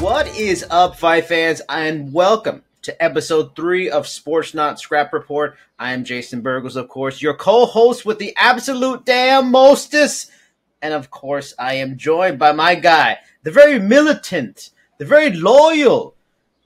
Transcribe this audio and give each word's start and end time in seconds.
What 0.00 0.28
is 0.28 0.64
up, 0.70 0.96
fight 0.96 1.26
fans, 1.26 1.60
and 1.68 2.10
welcome 2.10 2.62
to 2.80 3.04
episode 3.04 3.54
three 3.54 3.90
of 3.90 4.06
Sportsnaut 4.06 4.78
Scrap 4.78 5.12
Report. 5.12 5.58
I 5.78 5.92
am 5.92 6.04
Jason 6.04 6.40
Burgos, 6.40 6.74
of 6.74 6.88
course, 6.88 7.20
your 7.20 7.34
co-host 7.34 8.06
with 8.06 8.18
the 8.18 8.34
absolute 8.38 9.04
damn 9.04 9.50
mostest, 9.50 10.30
and 10.80 10.94
of 10.94 11.10
course, 11.10 11.52
I 11.58 11.74
am 11.74 11.98
joined 11.98 12.38
by 12.38 12.52
my 12.52 12.76
guy, 12.76 13.18
the 13.42 13.50
very 13.50 13.78
militant, 13.78 14.70
the 14.96 15.04
very 15.04 15.32
loyal, 15.32 16.14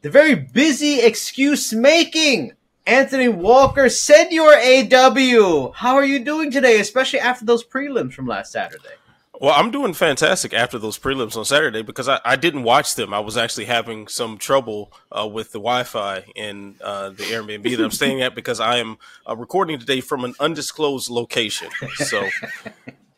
the 0.02 0.10
very 0.10 0.36
busy 0.36 1.00
excuse 1.00 1.72
making. 1.72 2.52
Anthony 2.86 3.26
Walker, 3.26 3.88
Senor 3.88 4.54
AW. 4.54 5.72
How 5.74 5.96
are 5.96 6.04
you 6.04 6.24
doing 6.24 6.52
today, 6.52 6.78
especially 6.78 7.18
after 7.18 7.44
those 7.44 7.64
prelims 7.64 8.12
from 8.12 8.28
last 8.28 8.52
Saturday? 8.52 8.94
Well, 9.40 9.52
I'm 9.56 9.72
doing 9.72 9.94
fantastic 9.94 10.54
after 10.54 10.78
those 10.78 10.96
prelims 10.96 11.36
on 11.36 11.44
Saturday 11.44 11.82
because 11.82 12.08
I, 12.08 12.20
I 12.24 12.36
didn't 12.36 12.62
watch 12.62 12.94
them. 12.94 13.12
I 13.12 13.18
was 13.18 13.36
actually 13.36 13.64
having 13.64 14.06
some 14.06 14.38
trouble 14.38 14.92
uh, 15.10 15.26
with 15.26 15.50
the 15.50 15.58
Wi-Fi 15.58 16.24
in 16.36 16.76
uh, 16.80 17.08
the 17.10 17.24
Airbnb 17.24 17.64
that 17.76 17.84
I'm 17.84 17.90
staying 17.90 18.22
at 18.22 18.36
because 18.36 18.60
I 18.60 18.76
am 18.76 18.96
uh, 19.28 19.36
recording 19.36 19.78
today 19.78 20.00
from 20.00 20.24
an 20.24 20.34
undisclosed 20.38 21.10
location. 21.10 21.68
So, 21.96 22.28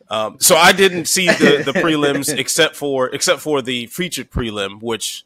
um, 0.09 0.37
so 0.39 0.55
I 0.55 0.71
didn't 0.71 1.05
see 1.05 1.27
the, 1.27 1.61
the 1.63 1.73
prelims 1.79 2.35
except 2.35 2.75
for 2.75 3.09
except 3.09 3.39
for 3.41 3.61
the 3.61 3.85
featured 3.85 4.31
prelim, 4.31 4.81
which 4.81 5.23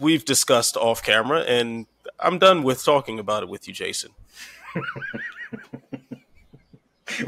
we've 0.00 0.24
discussed 0.24 0.76
off 0.76 1.00
camera, 1.02 1.40
and 1.42 1.86
I'm 2.18 2.38
done 2.38 2.64
with 2.64 2.84
talking 2.84 3.18
about 3.20 3.44
it 3.44 3.48
with 3.48 3.68
you, 3.68 3.74
Jason. 3.74 4.10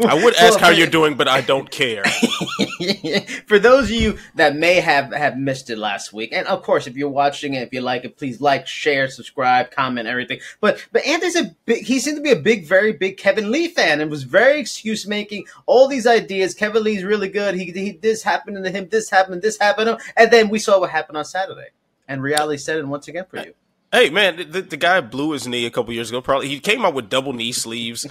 I 0.05 0.15
would 0.15 0.35
ask 0.39 0.55
well, 0.55 0.59
how 0.59 0.69
you're 0.71 0.89
doing, 0.89 1.15
but 1.15 1.29
I 1.29 1.41
don't 1.41 1.71
care. 1.71 2.05
for 3.47 3.59
those 3.59 3.85
of 3.85 3.91
you 3.91 4.19
that 4.35 4.57
may 4.57 4.81
have 4.81 5.13
have 5.13 5.39
missed 5.39 5.71
it 5.71 5.79
last 5.79 6.13
week, 6.13 6.31
and 6.33 6.47
of 6.49 6.63
course, 6.63 6.87
if 6.87 6.97
you're 6.97 7.09
watching 7.09 7.55
it, 7.55 7.63
if 7.63 7.73
you 7.73 7.81
like 7.81 8.05
it, 8.05 8.17
please 8.17 8.41
like, 8.41 8.67
share, 8.67 9.09
subscribe, 9.09 9.71
comment, 9.71 10.09
everything. 10.09 10.41
But 10.61 10.85
but 10.93 11.07
Anthony's 11.07 11.37
a 11.37 11.57
big. 11.65 11.85
He 11.85 12.01
seemed 12.01 12.17
to 12.17 12.23
be 12.23 12.33
a 12.33 12.37
big, 12.37 12.67
very 12.67 12.93
big 12.93 13.17
Kevin 13.17 13.51
Lee 13.51 13.69
fan, 13.69 14.01
and 14.01 14.11
was 14.11 14.25
very 14.25 14.59
excuse 14.61 15.07
making. 15.07 15.47
All 15.67 15.89
these 15.89 16.07
ideas. 16.07 16.55
Kevin 16.55 16.83
Lee's 16.83 17.05
really 17.05 17.29
good. 17.29 17.55
He, 17.55 17.67
he 17.73 17.93
this 17.93 18.23
happened 18.23 18.63
to 18.63 18.71
him. 18.71 18.89
This 18.89 19.11
happened. 19.11 19.43
This 19.43 19.59
happened. 19.59 19.99
And 20.17 20.31
then 20.31 20.49
we 20.49 20.59
saw 20.59 20.81
what 20.81 20.91
happened 20.91 21.19
on 21.19 21.25
Saturday, 21.25 21.69
and 22.07 22.23
reality 22.23 22.59
set 22.59 22.79
in 22.79 22.89
once 22.89 23.09
again 23.09 23.27
for 23.29 23.39
you. 23.39 23.55
Hey 23.91 24.11
man, 24.11 24.37
the, 24.51 24.61
the 24.61 24.77
guy 24.77 25.01
blew 25.01 25.31
his 25.31 25.47
knee 25.47 25.65
a 25.65 25.71
couple 25.71 25.95
years 25.95 26.11
ago. 26.11 26.21
Probably 26.21 26.49
he 26.49 26.61
came 26.61 26.85
out 26.85 26.93
with 26.93 27.09
double 27.09 27.33
knee 27.33 27.53
sleeves. 27.53 28.07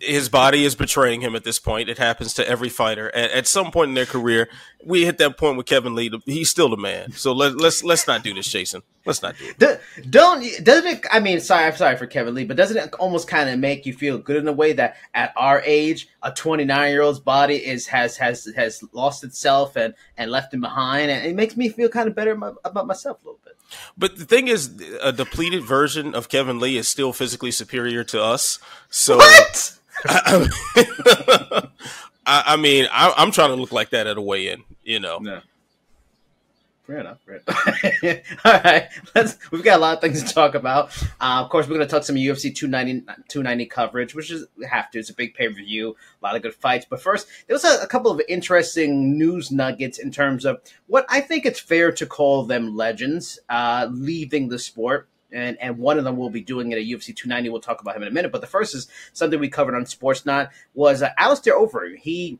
His 0.00 0.28
body 0.28 0.64
is 0.64 0.74
betraying 0.74 1.20
him 1.20 1.34
at 1.34 1.44
this 1.44 1.58
point. 1.58 1.88
It 1.88 1.98
happens 1.98 2.34
to 2.34 2.48
every 2.48 2.68
fighter. 2.68 3.14
At, 3.14 3.30
at 3.30 3.46
some 3.46 3.70
point 3.70 3.88
in 3.88 3.94
their 3.94 4.06
career, 4.06 4.48
we 4.84 5.04
hit 5.04 5.18
that 5.18 5.36
point 5.36 5.56
with 5.56 5.66
Kevin 5.66 5.94
Lee. 5.94 6.10
He's 6.24 6.50
still 6.50 6.68
the 6.68 6.76
man. 6.76 7.12
So 7.12 7.32
let, 7.32 7.56
let's 7.56 7.82
let's 7.82 8.06
not 8.06 8.22
do 8.22 8.32
this, 8.34 8.48
Jason. 8.48 8.82
Let's 9.04 9.22
not 9.22 9.36
do 9.38 9.52
it. 9.58 9.80
Don't 10.10 10.44
doesn't 10.62 10.86
it? 10.86 11.06
I 11.10 11.20
mean, 11.20 11.40
sorry, 11.40 11.64
I'm 11.64 11.76
sorry 11.76 11.96
for 11.96 12.06
Kevin 12.06 12.34
Lee, 12.34 12.44
but 12.44 12.56
doesn't 12.56 12.76
it 12.76 12.94
almost 12.94 13.26
kind 13.26 13.48
of 13.48 13.58
make 13.58 13.86
you 13.86 13.92
feel 13.92 14.18
good 14.18 14.36
in 14.36 14.46
a 14.46 14.52
way 14.52 14.72
that 14.74 14.96
at 15.14 15.32
our 15.36 15.62
age, 15.64 16.08
a 16.22 16.30
29 16.30 16.90
year 16.90 17.02
old's 17.02 17.20
body 17.20 17.56
is 17.56 17.86
has 17.86 18.16
has 18.18 18.48
has 18.56 18.82
lost 18.92 19.24
itself 19.24 19.76
and 19.76 19.94
and 20.16 20.30
left 20.30 20.52
him 20.52 20.60
behind, 20.60 21.10
and 21.10 21.26
it 21.26 21.34
makes 21.34 21.56
me 21.56 21.68
feel 21.68 21.88
kind 21.88 22.08
of 22.08 22.14
better 22.14 22.32
about 22.64 22.86
myself 22.86 23.18
a 23.22 23.26
little 23.26 23.40
bit. 23.44 23.56
But 23.96 24.16
the 24.16 24.24
thing 24.24 24.48
is, 24.48 24.80
a 25.02 25.12
depleted 25.12 25.62
version 25.62 26.14
of 26.14 26.28
Kevin 26.28 26.58
Lee 26.58 26.76
is 26.76 26.88
still 26.88 27.12
physically 27.12 27.50
superior 27.50 28.04
to 28.04 28.22
us. 28.22 28.58
So 28.90 29.16
what? 29.18 29.77
I, 30.06 31.68
I, 32.26 32.56
mean, 32.56 32.86
I, 32.92 33.14
am 33.16 33.30
trying 33.30 33.50
to 33.50 33.56
look 33.56 33.72
like 33.72 33.90
that 33.90 34.06
at 34.06 34.16
a 34.16 34.20
weigh-in. 34.20 34.64
You 34.84 35.00
know. 35.00 35.18
No. 35.18 35.40
Fair 36.88 37.00
enough. 37.00 37.18
Fair 37.26 37.42
enough. 37.46 38.24
All 38.46 38.60
right, 38.64 38.88
let's. 39.14 39.36
We've 39.50 39.62
got 39.62 39.76
a 39.76 39.82
lot 39.82 39.96
of 39.96 40.00
things 40.00 40.22
to 40.22 40.32
talk 40.32 40.54
about. 40.54 40.96
Uh, 41.20 41.42
of 41.42 41.50
course, 41.50 41.66
we're 41.66 41.74
going 41.74 41.86
to 41.86 41.90
touch 41.90 42.04
some 42.04 42.16
UFC 42.16 42.54
290, 42.54 43.04
290 43.28 43.66
coverage, 43.66 44.14
which 44.14 44.30
is 44.30 44.46
have 44.66 44.90
to. 44.92 44.98
It's 44.98 45.10
a 45.10 45.14
big 45.14 45.34
pay 45.34 45.48
per 45.48 45.54
view, 45.54 45.94
a 46.22 46.24
lot 46.24 46.34
of 46.34 46.40
good 46.40 46.54
fights. 46.54 46.86
But 46.88 47.02
first, 47.02 47.28
there 47.46 47.54
was 47.54 47.64
a, 47.64 47.82
a, 47.82 47.86
couple 47.86 48.10
of 48.10 48.22
interesting 48.26 49.18
news 49.18 49.50
nuggets 49.50 49.98
in 49.98 50.10
terms 50.10 50.46
of 50.46 50.62
what 50.86 51.04
I 51.10 51.20
think 51.20 51.44
it's 51.44 51.60
fair 51.60 51.92
to 51.92 52.06
call 52.06 52.44
them 52.44 52.74
legends 52.74 53.38
uh, 53.50 53.88
leaving 53.90 54.48
the 54.48 54.58
sport. 54.58 55.08
And, 55.32 55.58
and 55.60 55.78
one 55.78 55.98
of 55.98 56.04
them 56.04 56.16
will 56.16 56.30
be 56.30 56.40
doing 56.40 56.72
it 56.72 56.78
at 56.78 56.84
UFC 56.84 57.14
290. 57.14 57.50
We'll 57.50 57.60
talk 57.60 57.80
about 57.80 57.96
him 57.96 58.02
in 58.02 58.08
a 58.08 58.12
minute. 58.12 58.32
But 58.32 58.40
the 58.40 58.46
first 58.46 58.74
is 58.74 58.88
something 59.12 59.38
we 59.38 59.48
covered 59.48 59.74
on 59.74 59.84
Sportsnaut 59.84 60.50
was 60.74 61.02
uh, 61.02 61.10
Alistair 61.18 61.54
Overeem. 61.54 61.98
He 61.98 62.38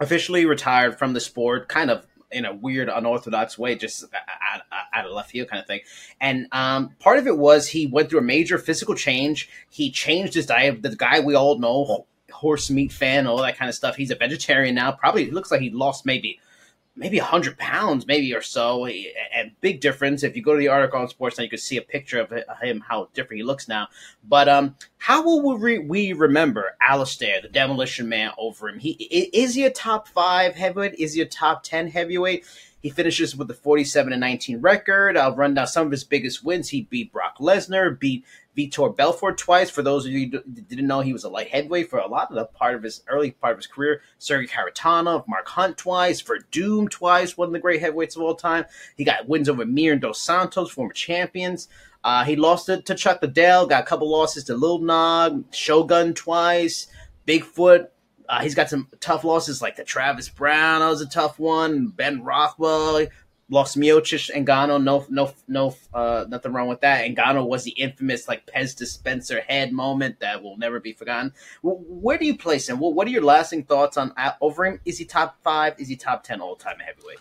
officially 0.00 0.44
retired 0.44 0.98
from 0.98 1.12
the 1.12 1.20
sport, 1.20 1.68
kind 1.68 1.90
of 1.90 2.06
in 2.30 2.44
a 2.44 2.54
weird, 2.54 2.88
unorthodox 2.88 3.58
way, 3.58 3.76
just 3.76 4.04
out, 4.52 4.62
out 4.92 5.06
of 5.06 5.12
left 5.12 5.30
field 5.30 5.48
kind 5.48 5.60
of 5.60 5.66
thing. 5.66 5.80
And 6.20 6.48
um, 6.52 6.90
part 6.98 7.18
of 7.18 7.26
it 7.26 7.38
was 7.38 7.68
he 7.68 7.86
went 7.86 8.10
through 8.10 8.18
a 8.18 8.22
major 8.22 8.58
physical 8.58 8.94
change. 8.94 9.48
He 9.70 9.90
changed 9.90 10.34
his 10.34 10.46
diet. 10.46 10.82
The 10.82 10.96
guy 10.96 11.20
we 11.20 11.34
all 11.34 11.58
know, 11.58 12.06
horse 12.30 12.70
meat 12.70 12.92
fan, 12.92 13.26
all 13.26 13.38
that 13.38 13.56
kind 13.56 13.68
of 13.68 13.74
stuff. 13.74 13.96
He's 13.96 14.10
a 14.10 14.16
vegetarian 14.16 14.74
now. 14.74 14.92
Probably 14.92 15.30
looks 15.30 15.50
like 15.50 15.60
he 15.60 15.70
lost 15.70 16.04
maybe 16.04 16.40
maybe 16.96 17.18
100 17.18 17.58
pounds, 17.58 18.06
maybe 18.06 18.34
or 18.34 18.42
so. 18.42 18.86
And 18.86 19.52
big 19.60 19.80
difference. 19.80 20.22
If 20.22 20.36
you 20.36 20.42
go 20.42 20.52
to 20.52 20.58
the 20.58 20.68
article 20.68 21.00
on 21.00 21.08
Sportsnaut, 21.08 21.42
you 21.42 21.48
can 21.48 21.58
see 21.58 21.76
a 21.76 21.82
picture 21.82 22.20
of 22.20 22.32
him, 22.62 22.80
how 22.80 23.08
different 23.14 23.38
he 23.38 23.44
looks 23.44 23.68
now. 23.68 23.88
But 24.22 24.48
um, 24.48 24.76
how 24.98 25.22
will 25.24 25.58
we, 25.58 25.78
we 25.78 26.12
remember 26.12 26.76
Alistair, 26.80 27.40
the 27.42 27.48
Demolition 27.48 28.08
Man, 28.08 28.32
Overeem? 28.38 28.80
He 28.80 28.92
is 28.92 29.54
he 29.54 29.64
a 29.64 29.70
top 29.70 30.08
five 30.08 30.54
heavyweight? 30.54 30.94
Is 30.94 31.14
he 31.14 31.20
a 31.20 31.26
top 31.26 31.62
10 31.62 31.88
heavyweight? 31.88 32.44
He 32.80 32.90
finishes 32.90 33.34
with 33.34 33.50
a 33.50 33.54
47 33.54 34.12
and 34.12 34.20
19 34.20 34.60
record. 34.60 35.16
I'll 35.16 35.34
run 35.34 35.54
down 35.54 35.66
some 35.66 35.86
of 35.86 35.90
his 35.90 36.04
biggest 36.04 36.44
wins. 36.44 36.68
He 36.68 36.82
beat 36.82 37.12
Brock 37.12 37.38
Lesnar, 37.38 37.98
beat 37.98 38.26
Vitor 38.56 38.94
Belfort 38.94 39.38
twice. 39.38 39.70
For 39.70 39.82
those 39.82 40.06
of 40.06 40.12
you 40.12 40.30
who 40.30 40.40
didn't 40.62 40.86
know, 40.86 41.00
he 41.00 41.12
was 41.12 41.24
a 41.24 41.28
light 41.28 41.48
heavyweight 41.48 41.90
for 41.90 41.98
a 41.98 42.06
lot 42.06 42.30
of 42.30 42.36
the 42.36 42.44
part 42.44 42.74
of 42.74 42.82
his 42.82 43.02
early 43.08 43.32
part 43.32 43.52
of 43.52 43.58
his 43.58 43.66
career. 43.66 44.02
Sergey 44.18 44.46
Kharitonov, 44.46 45.26
Mark 45.26 45.48
Hunt 45.48 45.76
twice, 45.76 46.22
Werdum 46.22 46.88
twice, 46.88 47.36
one 47.36 47.48
of 47.48 47.52
the 47.52 47.58
great 47.58 47.80
heavyweights 47.80 48.16
of 48.16 48.22
all 48.22 48.34
time. 48.34 48.64
He 48.96 49.04
got 49.04 49.28
wins 49.28 49.48
over 49.48 49.66
Mir 49.66 49.92
and 49.92 50.00
Dos 50.00 50.20
Santos, 50.20 50.70
former 50.70 50.92
champions. 50.92 51.68
Uh, 52.04 52.22
he 52.24 52.36
lost 52.36 52.68
it 52.68 52.84
to 52.86 52.94
Chuck 52.94 53.22
Liddell, 53.22 53.66
got 53.66 53.82
a 53.82 53.86
couple 53.86 54.10
losses 54.10 54.44
to 54.44 54.54
Lil 54.54 54.78
Nog, 54.80 55.44
Shogun 55.52 56.12
twice, 56.12 56.86
Bigfoot. 57.26 57.88
Uh, 58.28 58.40
he's 58.40 58.54
got 58.54 58.70
some 58.70 58.88
tough 59.00 59.24
losses 59.24 59.60
like 59.60 59.76
the 59.76 59.84
Travis 59.84 60.28
Browne, 60.28 60.80
that 60.80 60.88
was 60.88 61.00
a 61.00 61.08
tough 61.08 61.38
one. 61.38 61.88
Ben 61.88 62.22
Rothwell, 62.22 63.06
lost 63.48 63.76
Miocic 63.76 64.30
and 64.34 64.46
Ngannou. 64.46 64.82
No, 64.82 65.06
no, 65.08 65.32
no, 65.48 65.76
uh, 65.92 66.24
nothing 66.28 66.52
wrong 66.52 66.68
with 66.68 66.80
that. 66.80 67.04
And 67.04 67.16
Ngannou 67.16 67.46
was 67.46 67.64
the 67.64 67.72
infamous 67.72 68.28
like 68.28 68.46
Pez 68.46 68.76
dispenser 68.76 69.40
head 69.40 69.72
moment 69.72 70.20
that 70.20 70.42
will 70.42 70.56
never 70.56 70.80
be 70.80 70.92
forgotten. 70.92 71.32
Where 71.62 72.18
do 72.18 72.26
you 72.26 72.36
place 72.36 72.68
him? 72.68 72.78
What 72.78 73.06
are 73.06 73.10
your 73.10 73.24
lasting 73.24 73.64
thoughts 73.64 73.96
on 73.96 74.12
uh, 74.16 74.32
Overeem? 74.42 74.80
Is 74.84 74.98
he 74.98 75.04
top 75.04 75.36
five? 75.42 75.74
Is 75.78 75.88
he 75.88 75.96
top 75.96 76.24
ten 76.24 76.40
all 76.40 76.56
time 76.56 76.78
heavyweight? 76.78 77.18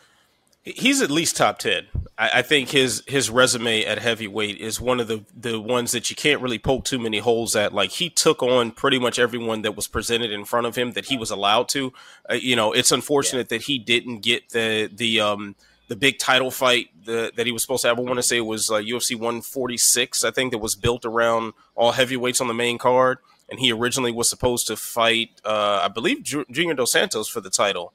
He's 0.65 1.01
at 1.01 1.11
least 1.11 1.35
top 1.35 1.59
ten. 1.59 1.87
I, 2.17 2.29
I, 2.35 2.41
think 2.41 2.69
his 2.69 3.03
his 3.05 3.29
resume 3.29 3.83
at 3.83 3.99
heavyweight 3.99 4.59
is 4.59 4.79
one 4.79 5.01
of 5.01 5.09
the 5.09 5.25
the 5.35 5.59
ones 5.59 5.91
that 5.91 6.09
you 6.09 6.15
can't 6.15 6.41
really 6.41 6.59
poke 6.59 6.85
too 6.85 6.99
many 6.99 7.19
holes 7.19 7.53
at. 7.53 7.73
Like 7.73 7.91
he 7.91 8.09
took 8.09 8.41
on 8.41 8.71
pretty 8.71 8.97
much 8.97 9.19
everyone 9.19 9.63
that 9.63 9.75
was 9.75 9.87
presented 9.87 10.31
in 10.31 10.45
front 10.45 10.65
of 10.65 10.77
him 10.77 10.91
that 10.91 11.05
he 11.05 11.17
was 11.17 11.31
allowed 11.31 11.67
to. 11.69 11.91
Uh, 12.29 12.35
you 12.35 12.55
know, 12.55 12.71
it's 12.71 12.93
unfortunate 12.93 13.51
yeah. 13.51 13.57
that 13.57 13.63
he 13.63 13.77
didn't 13.77 14.19
get 14.19 14.51
the 14.51 14.89
the 14.93 15.19
um 15.19 15.55
the 15.87 15.95
big 15.95 16.17
title 16.19 16.51
fight 16.51 16.89
the, 17.05 17.31
that 17.35 17.45
he 17.45 17.51
was 17.51 17.61
supposed 17.61 17.81
to 17.81 17.89
have. 17.89 17.99
I 17.99 18.01
want 18.01 18.17
to 18.17 18.23
say 18.23 18.37
it 18.37 18.41
was 18.41 18.71
uh, 18.71 18.75
UFC 18.75 19.15
146, 19.15 20.23
I 20.23 20.31
think, 20.31 20.51
that 20.51 20.59
was 20.59 20.75
built 20.75 21.05
around 21.05 21.53
all 21.75 21.91
heavyweights 21.91 22.41
on 22.41 22.47
the 22.47 22.53
main 22.53 22.77
card. 22.77 23.17
And 23.49 23.59
he 23.59 23.71
originally 23.71 24.11
was 24.11 24.29
supposed 24.29 24.67
to 24.67 24.75
fight, 24.77 25.29
uh, 25.43 25.81
I 25.83 25.89
believe, 25.89 26.23
Ju- 26.23 26.45
Junior 26.49 26.73
Dos 26.73 26.93
Santos 26.93 27.27
for 27.27 27.41
the 27.41 27.49
title. 27.49 27.93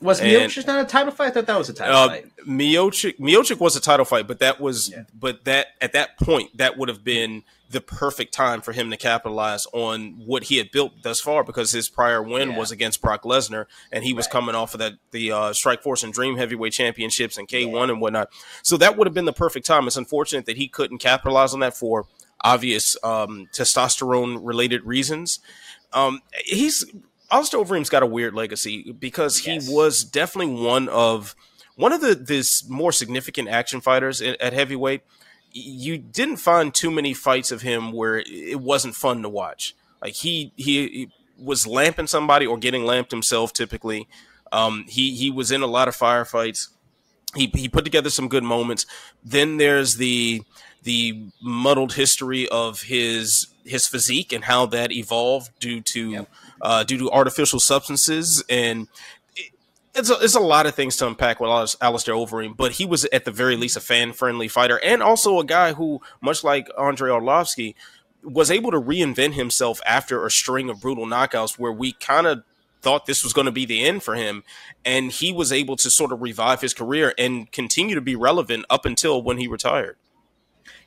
Was 0.00 0.20
Miocic 0.20 0.66
not 0.66 0.80
a 0.80 0.84
title 0.84 1.12
fight? 1.12 1.28
I 1.28 1.30
thought 1.30 1.46
that 1.46 1.58
was 1.58 1.68
a 1.68 1.74
title 1.74 1.94
uh, 1.94 2.08
fight. 2.08 2.26
Miocic, 2.46 3.18
Miocic 3.18 3.58
was 3.58 3.76
a 3.76 3.80
title 3.80 4.04
fight, 4.04 4.26
but 4.26 4.40
that 4.40 4.60
was, 4.60 4.90
yeah. 4.90 5.04
but 5.18 5.44
that 5.44 5.68
at 5.80 5.92
that 5.92 6.18
point, 6.18 6.56
that 6.58 6.76
would 6.76 6.88
have 6.88 7.02
been 7.02 7.44
the 7.70 7.80
perfect 7.80 8.32
time 8.32 8.60
for 8.60 8.72
him 8.72 8.90
to 8.90 8.96
capitalize 8.96 9.66
on 9.72 10.22
what 10.24 10.44
he 10.44 10.58
had 10.58 10.70
built 10.70 11.02
thus 11.02 11.20
far 11.20 11.42
because 11.42 11.72
his 11.72 11.88
prior 11.88 12.22
win 12.22 12.50
yeah. 12.50 12.58
was 12.58 12.70
against 12.70 13.02
Brock 13.02 13.24
Lesnar 13.24 13.66
and 13.90 14.04
he 14.04 14.12
was 14.12 14.26
right. 14.26 14.32
coming 14.32 14.54
off 14.54 14.74
of 14.74 14.78
that 14.78 14.94
the 15.10 15.32
uh, 15.32 15.50
Strikeforce 15.50 16.04
and 16.04 16.12
Dream 16.12 16.36
Heavyweight 16.36 16.72
Championships 16.72 17.38
and 17.38 17.48
K1 17.48 17.72
yeah. 17.72 17.92
and 17.92 18.00
whatnot. 18.00 18.28
So 18.62 18.76
that 18.76 18.96
would 18.96 19.06
have 19.06 19.14
been 19.14 19.24
the 19.24 19.32
perfect 19.32 19.66
time. 19.66 19.86
It's 19.86 19.96
unfortunate 19.96 20.46
that 20.46 20.56
he 20.56 20.68
couldn't 20.68 20.98
capitalize 20.98 21.54
on 21.54 21.60
that 21.60 21.76
for 21.76 22.06
obvious 22.42 22.96
um, 23.02 23.48
testosterone 23.52 24.38
related 24.42 24.84
reasons. 24.84 25.40
Um, 25.92 26.20
he's 26.44 26.84
Alistair 27.30 27.60
Overeem's 27.60 27.88
got 27.88 28.02
a 28.02 28.06
weird 28.06 28.34
legacy 28.34 28.92
because 28.92 29.38
he 29.38 29.54
yes. 29.54 29.68
was 29.68 30.04
definitely 30.04 30.54
one 30.62 30.88
of 30.88 31.34
one 31.74 31.92
of 31.92 32.00
the 32.00 32.14
this 32.14 32.68
more 32.68 32.92
significant 32.92 33.48
action 33.48 33.80
fighters 33.80 34.22
at, 34.22 34.40
at 34.40 34.52
heavyweight 34.52 35.02
you 35.56 35.96
didn't 35.96 36.36
find 36.36 36.74
too 36.74 36.90
many 36.90 37.14
fights 37.14 37.50
of 37.50 37.62
him 37.62 37.92
where 37.92 38.22
it 38.26 38.60
wasn't 38.60 38.94
fun 38.94 39.22
to 39.22 39.28
watch. 39.28 39.74
Like 40.02 40.14
he 40.14 40.52
he, 40.56 40.88
he 40.88 41.10
was 41.38 41.66
lamping 41.66 42.06
somebody 42.06 42.46
or 42.46 42.58
getting 42.58 42.84
lamped 42.84 43.10
himself. 43.10 43.52
Typically, 43.52 44.06
um, 44.52 44.84
he 44.86 45.14
he 45.14 45.30
was 45.30 45.50
in 45.50 45.62
a 45.62 45.66
lot 45.66 45.88
of 45.88 45.96
firefights. 45.96 46.68
he 47.34 47.50
he 47.54 47.68
put 47.68 47.84
together 47.84 48.10
some 48.10 48.28
good 48.28 48.44
moments. 48.44 48.84
Then 49.24 49.56
there's 49.56 49.96
the 49.96 50.42
the 50.86 51.26
muddled 51.42 51.94
history 51.94 52.48
of 52.48 52.82
his 52.82 53.48
his 53.64 53.88
physique 53.88 54.32
and 54.32 54.44
how 54.44 54.64
that 54.66 54.92
evolved 54.92 55.50
due 55.58 55.80
to 55.80 56.10
yep. 56.10 56.30
uh, 56.62 56.84
due 56.84 56.96
to 56.96 57.10
artificial 57.10 57.58
substances 57.58 58.42
and 58.48 58.86
it's 59.96 60.10
a, 60.10 60.14
it's 60.20 60.36
a 60.36 60.40
lot 60.40 60.66
of 60.66 60.74
things 60.74 60.96
to 60.98 61.06
unpack 61.06 61.40
with 61.40 61.48
Alistair 61.80 62.14
Overeem, 62.14 62.54
but 62.54 62.72
he 62.72 62.84
was 62.84 63.06
at 63.06 63.24
the 63.24 63.30
very 63.30 63.56
least 63.56 63.78
a 63.78 63.80
fan 63.80 64.12
friendly 64.12 64.46
fighter 64.46 64.78
and 64.84 65.02
also 65.02 65.40
a 65.40 65.44
guy 65.44 65.72
who, 65.72 66.02
much 66.20 66.44
like 66.44 66.68
Andrei 66.78 67.10
Arlovski, 67.10 67.74
was 68.22 68.50
able 68.50 68.70
to 68.70 68.80
reinvent 68.80 69.32
himself 69.32 69.80
after 69.86 70.24
a 70.24 70.30
string 70.30 70.68
of 70.68 70.80
brutal 70.82 71.06
knockouts 71.06 71.58
where 71.58 71.72
we 71.72 71.92
kind 71.92 72.26
of 72.26 72.42
thought 72.82 73.06
this 73.06 73.24
was 73.24 73.32
going 73.32 73.46
to 73.46 73.50
be 73.50 73.64
the 73.64 73.84
end 73.84 74.02
for 74.02 74.14
him. 74.14 74.44
And 74.84 75.10
he 75.10 75.32
was 75.32 75.50
able 75.50 75.76
to 75.76 75.88
sort 75.88 76.12
of 76.12 76.20
revive 76.20 76.60
his 76.60 76.74
career 76.74 77.14
and 77.16 77.50
continue 77.50 77.94
to 77.94 78.00
be 78.02 78.16
relevant 78.16 78.66
up 78.68 78.84
until 78.84 79.22
when 79.22 79.38
he 79.38 79.48
retired. 79.48 79.96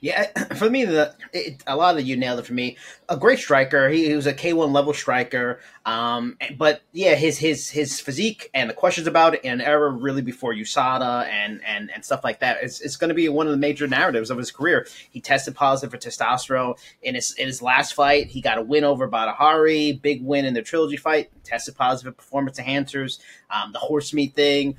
Yeah, 0.01 0.27
for 0.55 0.69
me, 0.69 0.85
the 0.85 1.15
it, 1.33 1.63
a 1.67 1.75
lot 1.75 1.97
of 1.97 2.05
you 2.05 2.15
nailed 2.15 2.39
it 2.39 2.45
for 2.45 2.53
me. 2.53 2.77
A 3.09 3.17
great 3.17 3.39
striker. 3.39 3.89
He, 3.89 4.07
he 4.07 4.15
was 4.15 4.27
a 4.27 4.33
K 4.33 4.53
one 4.53 4.73
level 4.73 4.93
striker. 4.93 5.59
Um, 5.85 6.37
but 6.57 6.81
yeah, 6.93 7.15
his 7.15 7.37
his 7.37 7.69
his 7.69 7.99
physique 7.99 8.49
and 8.53 8.69
the 8.69 8.73
questions 8.73 9.07
about 9.07 9.35
it 9.35 9.41
and 9.43 9.61
era 9.61 9.89
really 9.89 10.21
before 10.21 10.53
USADA 10.53 11.27
and 11.27 11.61
and 11.65 11.91
and 11.93 12.05
stuff 12.05 12.23
like 12.23 12.39
that. 12.39 12.57
It's, 12.61 12.81
it's 12.81 12.95
going 12.95 13.09
to 13.09 13.15
be 13.15 13.27
one 13.29 13.47
of 13.47 13.51
the 13.51 13.57
major 13.57 13.87
narratives 13.87 14.29
of 14.29 14.37
his 14.37 14.51
career. 14.51 14.87
He 15.09 15.21
tested 15.21 15.55
positive 15.55 15.91
for 15.91 15.97
testosterone 15.97 16.77
in 17.01 17.15
his 17.15 17.33
in 17.33 17.47
his 17.47 17.61
last 17.61 17.93
fight. 17.93 18.27
He 18.27 18.41
got 18.41 18.57
a 18.57 18.61
win 18.61 18.83
over 18.83 19.07
Badr 19.07 19.31
Hari, 19.31 19.93
big 19.93 20.23
win 20.23 20.45
in 20.45 20.53
the 20.53 20.61
trilogy 20.61 20.97
fight. 20.97 21.31
Tested 21.43 21.75
positive 21.75 22.13
for 22.15 22.17
performance 22.17 22.59
enhancers. 22.59 23.19
Um, 23.49 23.73
the 23.73 23.79
horse 23.79 24.13
meat 24.13 24.35
thing 24.35 24.75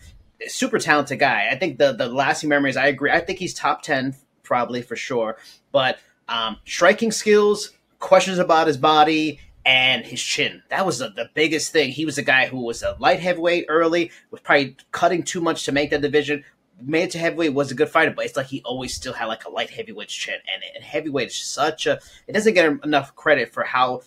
super 0.48 0.78
talented 0.78 1.18
guy. 1.18 1.48
I 1.50 1.56
think 1.56 1.78
the 1.78 1.92
the 1.92 2.08
lasting 2.08 2.48
memories. 2.48 2.76
I 2.76 2.86
agree. 2.86 3.10
I 3.10 3.20
think 3.20 3.38
he's 3.38 3.54
top 3.54 3.82
ten 3.82 4.14
probably 4.50 4.82
for 4.82 4.96
sure. 4.96 5.36
But 5.70 6.00
um, 6.28 6.56
striking 6.64 7.12
skills, 7.12 7.70
questions 8.00 8.38
about 8.38 8.66
his 8.66 8.76
body, 8.76 9.38
and 9.64 10.04
his 10.04 10.20
chin. 10.20 10.64
That 10.70 10.84
was 10.84 10.98
the, 10.98 11.10
the 11.10 11.30
biggest 11.34 11.70
thing. 11.70 11.90
He 11.90 12.04
was 12.04 12.18
a 12.18 12.22
guy 12.22 12.46
who 12.46 12.64
was 12.64 12.82
a 12.82 12.96
light 12.98 13.20
heavyweight 13.20 13.66
early, 13.68 14.10
was 14.32 14.40
probably 14.40 14.76
cutting 14.90 15.22
too 15.22 15.40
much 15.40 15.64
to 15.66 15.72
make 15.72 15.90
that 15.90 16.00
division. 16.00 16.42
Made 16.82 17.04
it 17.04 17.10
to 17.12 17.18
heavyweight 17.18 17.54
was 17.54 17.70
a 17.70 17.76
good 17.76 17.90
fighter, 17.90 18.10
but 18.10 18.24
it's 18.24 18.36
like 18.36 18.46
he 18.46 18.60
always 18.64 18.92
still 18.92 19.12
had 19.12 19.26
like 19.26 19.44
a 19.44 19.50
light 19.50 19.70
heavyweight 19.70 20.08
chin. 20.08 20.40
And, 20.52 20.64
and 20.74 20.82
heavyweight 20.82 21.28
is 21.28 21.36
such 21.36 21.86
a 21.86 22.00
it 22.26 22.32
doesn't 22.32 22.54
get 22.54 22.72
enough 22.82 23.14
credit 23.14 23.52
for 23.52 23.62
how 23.62 24.00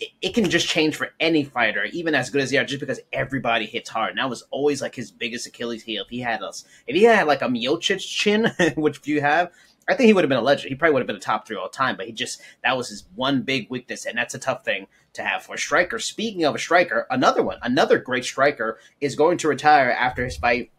it, 0.00 0.08
it 0.22 0.34
can 0.34 0.48
just 0.48 0.66
change 0.66 0.96
for 0.96 1.10
any 1.20 1.44
fighter, 1.44 1.84
even 1.84 2.14
as 2.14 2.30
good 2.30 2.40
as 2.40 2.50
they 2.50 2.56
are, 2.56 2.64
just 2.64 2.80
because 2.80 3.00
everybody 3.12 3.66
hits 3.66 3.90
hard. 3.90 4.10
And 4.10 4.18
that 4.18 4.30
was 4.30 4.44
always 4.50 4.80
like 4.80 4.94
his 4.94 5.10
biggest 5.10 5.46
Achilles 5.46 5.82
heel. 5.82 6.04
If 6.04 6.10
he 6.10 6.20
had 6.20 6.42
us, 6.42 6.64
if 6.86 6.96
he 6.96 7.04
had 7.04 7.26
like 7.26 7.42
a 7.42 7.48
Miocic 7.48 8.00
chin, 8.00 8.50
which 8.76 9.06
you 9.06 9.20
have, 9.20 9.52
I 9.88 9.94
think 9.94 10.06
he 10.06 10.12
would 10.12 10.24
have 10.24 10.28
been 10.28 10.38
a 10.38 10.42
legend. 10.42 10.68
He 10.68 10.74
probably 10.76 10.94
would 10.94 11.00
have 11.00 11.06
been 11.06 11.16
a 11.16 11.20
top 11.20 11.46
three 11.46 11.56
all 11.56 11.68
time, 11.68 11.96
but 11.96 12.06
he 12.06 12.12
just 12.12 12.40
that 12.62 12.76
was 12.76 12.88
his 12.88 13.04
one 13.14 13.42
big 13.42 13.68
weakness, 13.70 14.06
and 14.06 14.16
that's 14.16 14.34
a 14.34 14.38
tough 14.38 14.64
thing 14.64 14.86
to 15.14 15.22
have 15.22 15.42
for 15.42 15.54
a 15.54 15.58
striker. 15.58 15.98
Speaking 15.98 16.44
of 16.44 16.54
a 16.54 16.58
striker, 16.58 17.06
another 17.10 17.42
one, 17.42 17.58
another 17.62 17.98
great 17.98 18.24
striker 18.24 18.78
is 19.00 19.16
going 19.16 19.38
to 19.38 19.48
retire 19.48 19.90
after 19.90 20.24
his 20.24 20.36
fight 20.36 20.70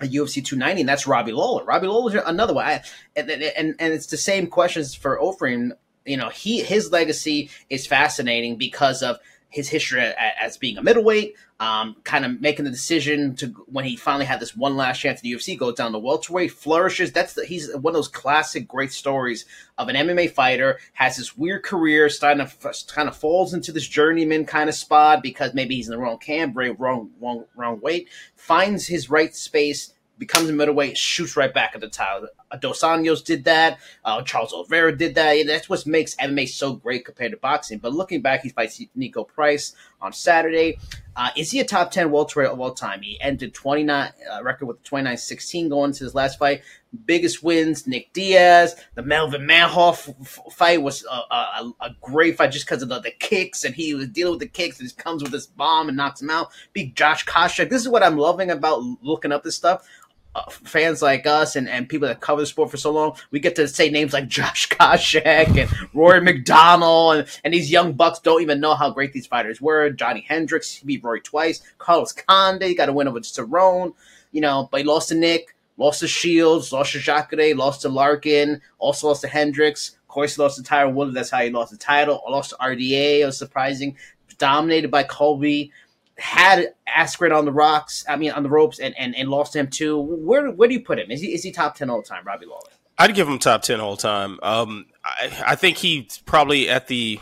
at 0.00 0.10
UFC 0.10 0.44
290, 0.44 0.82
and 0.82 0.88
that's 0.88 1.06
Robbie 1.06 1.32
Lawler. 1.32 1.64
Robbie 1.64 1.86
Lawler 1.86 2.22
another 2.26 2.54
one, 2.54 2.66
I, 2.66 2.82
and, 3.14 3.30
and 3.30 3.74
and 3.78 3.92
it's 3.92 4.06
the 4.06 4.16
same 4.16 4.46
questions 4.46 4.94
for 4.94 5.18
Overeem. 5.18 5.72
You 6.06 6.16
know, 6.16 6.30
he 6.30 6.62
his 6.62 6.90
legacy 6.90 7.50
is 7.68 7.86
fascinating 7.86 8.56
because 8.56 9.02
of 9.02 9.18
his 9.50 9.68
history 9.68 10.00
as 10.00 10.56
being 10.56 10.78
a 10.78 10.82
middleweight, 10.82 11.36
um, 11.58 11.96
kind 12.04 12.24
of 12.24 12.40
making 12.40 12.64
the 12.64 12.70
decision 12.70 13.34
to 13.36 13.48
when 13.66 13.84
he 13.84 13.96
finally 13.96 14.24
had 14.24 14.40
this 14.40 14.56
one 14.56 14.76
last 14.76 15.00
chance 15.00 15.18
at 15.18 15.22
the 15.22 15.32
UFC, 15.32 15.58
goes 15.58 15.74
down 15.74 15.92
to 15.92 15.98
welterweight, 15.98 16.52
flourishes. 16.52 17.12
That's 17.12 17.34
the, 17.34 17.44
he's 17.44 17.74
one 17.74 17.92
of 17.92 17.94
those 17.94 18.08
classic 18.08 18.68
great 18.68 18.92
stories 18.92 19.44
of 19.76 19.88
an 19.88 19.96
MMA 19.96 20.30
fighter 20.30 20.78
has 20.94 21.16
this 21.16 21.36
weird 21.36 21.64
career, 21.64 22.08
starting 22.08 22.46
to 22.46 22.72
kind 22.86 23.08
of 23.08 23.16
falls 23.16 23.52
into 23.52 23.72
this 23.72 23.86
journeyman 23.86 24.46
kind 24.46 24.68
of 24.68 24.74
spot 24.74 25.22
because 25.22 25.52
maybe 25.52 25.74
he's 25.74 25.88
in 25.88 25.92
the 25.92 25.98
wrong 25.98 26.18
camp, 26.18 26.56
wrong 26.56 27.10
wrong 27.20 27.44
wrong 27.56 27.80
weight, 27.80 28.08
finds 28.36 28.86
his 28.86 29.10
right 29.10 29.34
space 29.34 29.92
becomes 30.16 30.48
a 30.48 30.52
middleweight, 30.52 30.96
shoots 30.96 31.36
right 31.36 31.52
back 31.52 31.72
at 31.74 31.80
the 31.80 31.88
title. 31.88 32.28
Dos 32.56 32.82
Anjos 32.82 33.24
did 33.24 33.44
that. 33.44 33.78
Uh, 34.04 34.22
Charles 34.22 34.52
Oliveira 34.52 34.96
did 34.96 35.14
that. 35.14 35.44
That's 35.46 35.68
what 35.68 35.86
makes 35.86 36.14
MMA 36.16 36.48
so 36.48 36.74
great 36.74 37.04
compared 37.04 37.32
to 37.32 37.36
boxing. 37.36 37.78
But 37.78 37.92
looking 37.92 38.22
back, 38.22 38.42
he 38.42 38.48
fights 38.48 38.82
Niko 38.96 39.26
Price 39.26 39.74
on 40.00 40.12
Saturday. 40.12 40.78
Uh, 41.16 41.30
is 41.36 41.50
he 41.50 41.60
a 41.60 41.64
top 41.64 41.90
10 41.90 42.10
welterweight 42.10 42.50
of 42.50 42.60
all 42.60 42.72
time? 42.72 43.02
He 43.02 43.20
ended 43.20 43.52
29 43.52 44.12
uh, 44.32 44.42
record 44.42 44.66
with 44.66 44.82
29-16 44.84 45.68
going 45.68 45.92
to 45.92 46.04
his 46.04 46.14
last 46.14 46.38
fight. 46.38 46.62
Biggest 47.04 47.42
wins, 47.42 47.86
Nick 47.86 48.12
Diaz. 48.12 48.74
The 48.94 49.02
Melvin 49.02 49.42
Manhoef 49.42 50.08
f- 50.20 50.40
fight 50.52 50.82
was 50.82 51.04
a, 51.04 51.34
a, 51.34 51.72
a, 51.80 51.90
great 52.00 52.36
fight 52.36 52.50
just 52.50 52.66
because 52.66 52.82
of 52.82 52.88
the, 52.88 52.98
the, 52.98 53.12
kicks, 53.12 53.62
and 53.62 53.74
he 53.74 53.94
was 53.94 54.08
dealing 54.08 54.32
with 54.32 54.40
the 54.40 54.48
kicks, 54.48 54.80
and 54.80 54.88
he 54.88 54.94
comes 54.96 55.22
with 55.22 55.30
this 55.30 55.46
bomb 55.46 55.88
and 55.88 55.96
knocks 55.96 56.20
him 56.20 56.30
out. 56.30 56.50
Big 56.72 56.96
Josh 56.96 57.24
Koscheck. 57.26 57.70
This 57.70 57.82
is 57.82 57.88
what 57.88 58.02
I'm 58.02 58.16
loving 58.16 58.50
about 58.50 58.82
looking 59.02 59.30
up 59.30 59.44
this 59.44 59.54
stuff 59.54 59.86
uh, 60.34 60.48
fans 60.48 61.02
like 61.02 61.26
us 61.26 61.56
and, 61.56 61.68
and 61.68 61.88
people 61.88 62.06
that 62.06 62.20
cover 62.20 62.40
the 62.40 62.46
sport 62.46 62.70
for 62.70 62.76
so 62.76 62.92
long, 62.92 63.16
we 63.30 63.40
get 63.40 63.56
to 63.56 63.66
say 63.66 63.90
names 63.90 64.12
like 64.12 64.28
Josh 64.28 64.68
Koscheck 64.70 65.56
and 65.56 65.70
Rory 65.92 66.20
MacDonald, 66.20 67.16
and, 67.16 67.40
and 67.44 67.54
these 67.54 67.70
young 67.70 67.92
bucks 67.92 68.20
don't 68.20 68.42
even 68.42 68.60
know 68.60 68.74
how 68.74 68.90
great 68.90 69.12
these 69.12 69.26
fighters 69.26 69.60
were. 69.60 69.90
Johnny 69.90 70.24
Hendricks, 70.26 70.70
he 70.70 70.86
beat 70.86 71.02
Rory 71.02 71.20
twice. 71.20 71.62
Carlos 71.78 72.12
Condit 72.12 72.76
got 72.76 72.88
a 72.88 72.92
win 72.92 73.08
over 73.08 73.20
Cerrone, 73.20 73.94
you 74.32 74.40
know, 74.40 74.68
but 74.70 74.80
he 74.80 74.86
lost 74.86 75.08
to 75.08 75.14
Nick, 75.14 75.56
lost 75.76 76.00
to 76.00 76.08
Shields, 76.08 76.72
lost 76.72 76.92
to 76.92 77.00
Jacare, 77.00 77.54
lost 77.54 77.82
to 77.82 77.88
Larkin, 77.88 78.60
also 78.78 79.08
lost 79.08 79.22
to 79.22 79.28
Hendricks. 79.28 79.96
Of 80.02 80.08
course, 80.08 80.36
he 80.36 80.42
lost 80.42 80.56
to 80.56 80.62
Tyron 80.62 80.94
Woodley. 80.94 81.14
That's 81.14 81.30
how 81.30 81.40
he 81.42 81.50
lost 81.50 81.72
the 81.72 81.76
title. 81.78 82.22
Lost 82.28 82.50
to 82.50 82.56
RDA. 82.56 83.20
It 83.20 83.26
was 83.26 83.38
surprising. 83.38 83.96
Dominated 84.38 84.90
by 84.90 85.02
Colby 85.02 85.70
had 86.20 86.74
Askren 86.88 87.36
on 87.36 87.44
the 87.44 87.52
rocks, 87.52 88.04
I 88.08 88.16
mean 88.16 88.30
on 88.32 88.42
the 88.42 88.50
ropes, 88.50 88.78
and, 88.78 88.94
and, 88.98 89.16
and 89.16 89.28
lost 89.28 89.54
him 89.56 89.68
too. 89.68 89.98
Where 89.98 90.50
where 90.50 90.68
do 90.68 90.74
you 90.74 90.80
put 90.82 90.98
him? 90.98 91.10
Is 91.10 91.20
he 91.20 91.34
is 91.34 91.42
he 91.42 91.50
top 91.50 91.74
ten 91.74 91.90
all 91.90 92.02
the 92.02 92.08
time, 92.08 92.24
Robbie 92.24 92.46
Lawler? 92.46 92.70
I'd 92.98 93.14
give 93.14 93.28
him 93.28 93.38
top 93.38 93.62
ten 93.62 93.80
all 93.80 93.96
time. 93.96 94.38
Um, 94.42 94.86
I, 95.04 95.44
I 95.48 95.54
think 95.54 95.78
he's 95.78 96.18
probably 96.18 96.68
at 96.68 96.86
the 96.88 97.18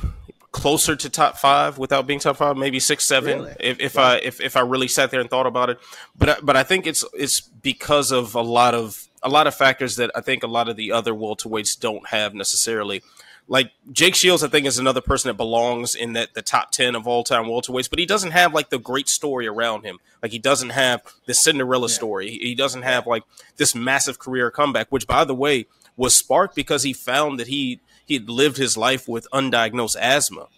closer 0.51 0.97
to 0.97 1.09
top 1.09 1.37
five 1.37 1.79
without 1.79 2.07
being 2.07 2.19
top 2.19 2.37
five, 2.37 2.57
maybe 2.57 2.81
six, 2.81 3.05
seven. 3.05 3.41
Really? 3.41 3.57
If, 3.61 3.81
if 3.81 3.95
yeah. 3.95 4.03
I 4.03 4.17
if, 4.17 4.41
if 4.41 4.57
I 4.57 4.61
really 4.61 4.89
sat 4.89 5.11
there 5.11 5.21
and 5.21 5.31
thought 5.31 5.47
about 5.47 5.71
it, 5.71 5.79
but 6.17 6.45
but 6.45 6.57
I 6.57 6.65
think 6.65 6.87
it's 6.87 7.05
it's 7.15 7.41
because 7.41 8.11
of 8.11 8.35
a 8.35 8.43
lot 8.43 8.75
of 8.75 9.09
a 9.23 9.29
lot 9.29 9.47
of 9.47 9.55
factors 9.55 9.97
that 9.97 10.11
I 10.15 10.21
think 10.21 10.43
a 10.43 10.49
lot 10.49 10.69
of 10.69 10.77
the 10.77 10.93
other 10.93 11.13
welterweights 11.13 11.79
don't 11.79 12.09
have 12.09 12.35
necessarily 12.35 13.03
like 13.49 13.73
Jake 13.91 14.15
Shields, 14.15 14.45
I 14.45 14.49
think 14.49 14.67
is 14.67 14.79
another 14.79 15.01
person 15.01 15.31
that 15.31 15.39
belongs 15.39 15.95
in 15.95 16.13
that 16.13 16.35
the 16.35 16.43
top 16.43 16.71
ten 16.71 16.95
of 16.95 17.09
all 17.09 17.25
time 17.25 17.45
welterweights, 17.45 17.89
but 17.89 17.99
he 17.99 18.07
doesn't 18.07 18.33
have 18.33 18.53
like 18.53 18.69
the 18.69 18.79
great 18.79 19.09
story 19.09 19.47
around 19.47 19.85
him. 19.85 19.99
Like 20.23 20.33
he 20.33 20.39
doesn't 20.39 20.71
have 20.71 21.03
the 21.27 21.35
Cinderella 21.35 21.89
yeah. 21.89 21.95
story. 21.95 22.31
He 22.31 22.55
doesn't 22.55 22.83
have 22.83 23.07
like 23.07 23.25
this 23.57 23.75
massive 23.75 24.19
career 24.19 24.51
comeback, 24.51 24.89
which 24.91 25.07
by 25.07 25.25
the 25.25 25.35
way 25.35 25.67
was 25.97 26.15
sparked 26.15 26.55
because 26.55 26.83
he 26.83 26.93
found 26.93 27.41
that 27.41 27.49
he 27.49 27.81
he 28.05 28.15
had 28.15 28.29
lived 28.29 28.59
his 28.59 28.77
life 28.77 29.09
with 29.09 29.27
undiagnosed 29.33 29.97
asthma. 29.97 30.49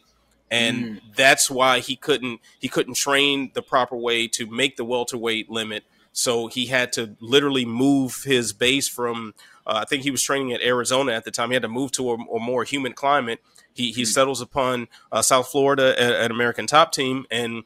And 0.53 0.85
mm. 0.85 1.01
that's 1.15 1.49
why 1.49 1.79
he 1.79 1.95
couldn't 1.95 2.41
he 2.59 2.69
couldn't 2.69 2.95
train 2.95 3.53
the 3.55 3.63
proper 3.63 3.97
way 3.97 4.27
to 4.29 4.47
make 4.47 4.77
the 4.77 4.85
welterweight 4.85 5.49
limit. 5.49 5.85
So 6.21 6.49
he 6.49 6.67
had 6.67 6.93
to 6.93 7.17
literally 7.19 7.65
move 7.65 8.25
his 8.25 8.53
base 8.53 8.89
from 8.89 9.33
uh, 9.67 9.79
I 9.83 9.85
think 9.87 10.03
he 10.03 10.11
was 10.11 10.23
training 10.23 10.53
at 10.53 10.61
Arizona 10.61 11.13
at 11.13 11.25
the 11.25 11.31
time. 11.31 11.49
He 11.49 11.55
had 11.55 11.63
to 11.63 11.69
move 11.69 11.93
to 11.93 12.11
a, 12.11 12.15
a 12.15 12.39
more 12.39 12.65
humid 12.65 12.95
climate. 12.95 13.41
He 13.73 13.91
he 13.93 14.03
mm-hmm. 14.03 14.07
settles 14.07 14.43
upon 14.43 14.89
uh, 15.11 15.23
South 15.23 15.49
Florida, 15.49 15.99
an 15.99 16.31
American 16.31 16.67
top 16.67 16.93
team, 16.93 17.25
and 17.31 17.65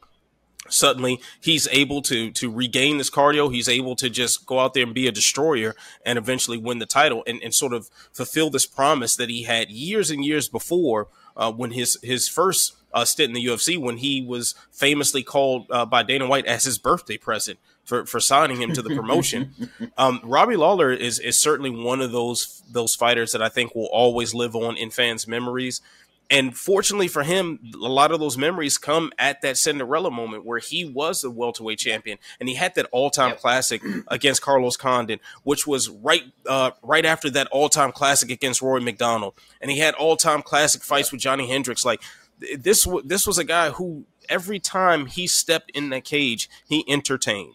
suddenly 0.69 1.19
he's 1.41 1.67
able 1.69 2.01
to 2.03 2.31
to 2.31 2.49
regain 2.49 2.97
this 2.97 3.11
cardio 3.11 3.53
he's 3.53 3.69
able 3.69 3.95
to 3.95 4.09
just 4.09 4.47
go 4.47 4.59
out 4.59 4.73
there 4.73 4.81
and 4.81 4.95
be 4.95 5.05
a 5.05 5.11
destroyer 5.11 5.75
and 6.03 6.17
eventually 6.17 6.57
win 6.57 6.79
the 6.79 6.87
title 6.87 7.23
and, 7.27 7.39
and 7.43 7.53
sort 7.53 7.71
of 7.71 7.87
fulfill 8.11 8.49
this 8.49 8.65
promise 8.65 9.15
that 9.15 9.29
he 9.29 9.43
had 9.43 9.69
years 9.69 10.09
and 10.09 10.25
years 10.25 10.49
before 10.49 11.07
uh, 11.37 11.51
when 11.51 11.69
his 11.71 11.99
his 12.01 12.27
first 12.27 12.73
uh, 12.95 13.05
stint 13.05 13.29
in 13.29 13.33
the 13.35 13.45
UFC 13.45 13.77
when 13.77 13.97
he 13.97 14.23
was 14.23 14.55
famously 14.71 15.21
called 15.21 15.67
uh, 15.69 15.85
by 15.85 16.01
Dana 16.01 16.27
White 16.27 16.45
as 16.47 16.63
his 16.63 16.79
birthday 16.79 17.17
present 17.17 17.59
for, 17.83 18.05
for 18.05 18.19
signing 18.19 18.61
him 18.61 18.73
to 18.73 18.81
the 18.81 18.95
promotion. 18.95 19.69
um, 19.97 20.21
Robbie 20.23 20.55
Lawler 20.55 20.91
is 20.91 21.19
is 21.19 21.37
certainly 21.37 21.69
one 21.69 22.01
of 22.01 22.11
those 22.11 22.63
those 22.71 22.95
fighters 22.95 23.33
that 23.33 23.41
I 23.41 23.49
think 23.49 23.75
will 23.75 23.89
always 23.91 24.33
live 24.33 24.55
on 24.55 24.77
in 24.77 24.89
fans' 24.89 25.27
memories. 25.27 25.81
And 26.27 26.57
fortunately 26.57 27.07
for 27.07 27.21
him, 27.21 27.59
a 27.75 27.87
lot 27.87 28.11
of 28.11 28.19
those 28.19 28.35
memories 28.35 28.79
come 28.79 29.11
at 29.19 29.43
that 29.43 29.57
Cinderella 29.57 30.09
moment 30.09 30.43
where 30.43 30.57
he 30.57 30.83
was 30.83 31.21
the 31.21 31.29
welterweight 31.29 31.77
champion, 31.77 32.17
and 32.39 32.49
he 32.49 32.55
had 32.55 32.73
that 32.75 32.87
all-time 32.91 33.29
yep. 33.29 33.39
classic 33.39 33.83
against 34.07 34.41
Carlos 34.41 34.75
Condit, 34.75 35.19
which 35.43 35.67
was 35.67 35.89
right 35.89 36.23
uh, 36.47 36.71
right 36.81 37.05
after 37.05 37.29
that 37.29 37.47
all-time 37.51 37.91
classic 37.91 38.31
against 38.31 38.61
Rory 38.61 38.81
MacDonald, 38.81 39.33
and 39.61 39.69
he 39.69 39.79
had 39.79 39.93
all-time 39.95 40.41
classic 40.41 40.81
fights 40.81 41.09
yep. 41.09 41.13
with 41.13 41.21
Johnny 41.21 41.47
Hendricks. 41.47 41.85
Like 41.85 42.01
this, 42.57 42.87
this 43.03 43.25
was 43.27 43.37
a 43.37 43.43
guy 43.43 43.69
who 43.71 44.05
every 44.29 44.59
time 44.59 45.05
he 45.05 45.27
stepped 45.27 45.71
in 45.71 45.89
that 45.89 46.03
cage, 46.03 46.49
he 46.67 46.83
entertained 46.87 47.53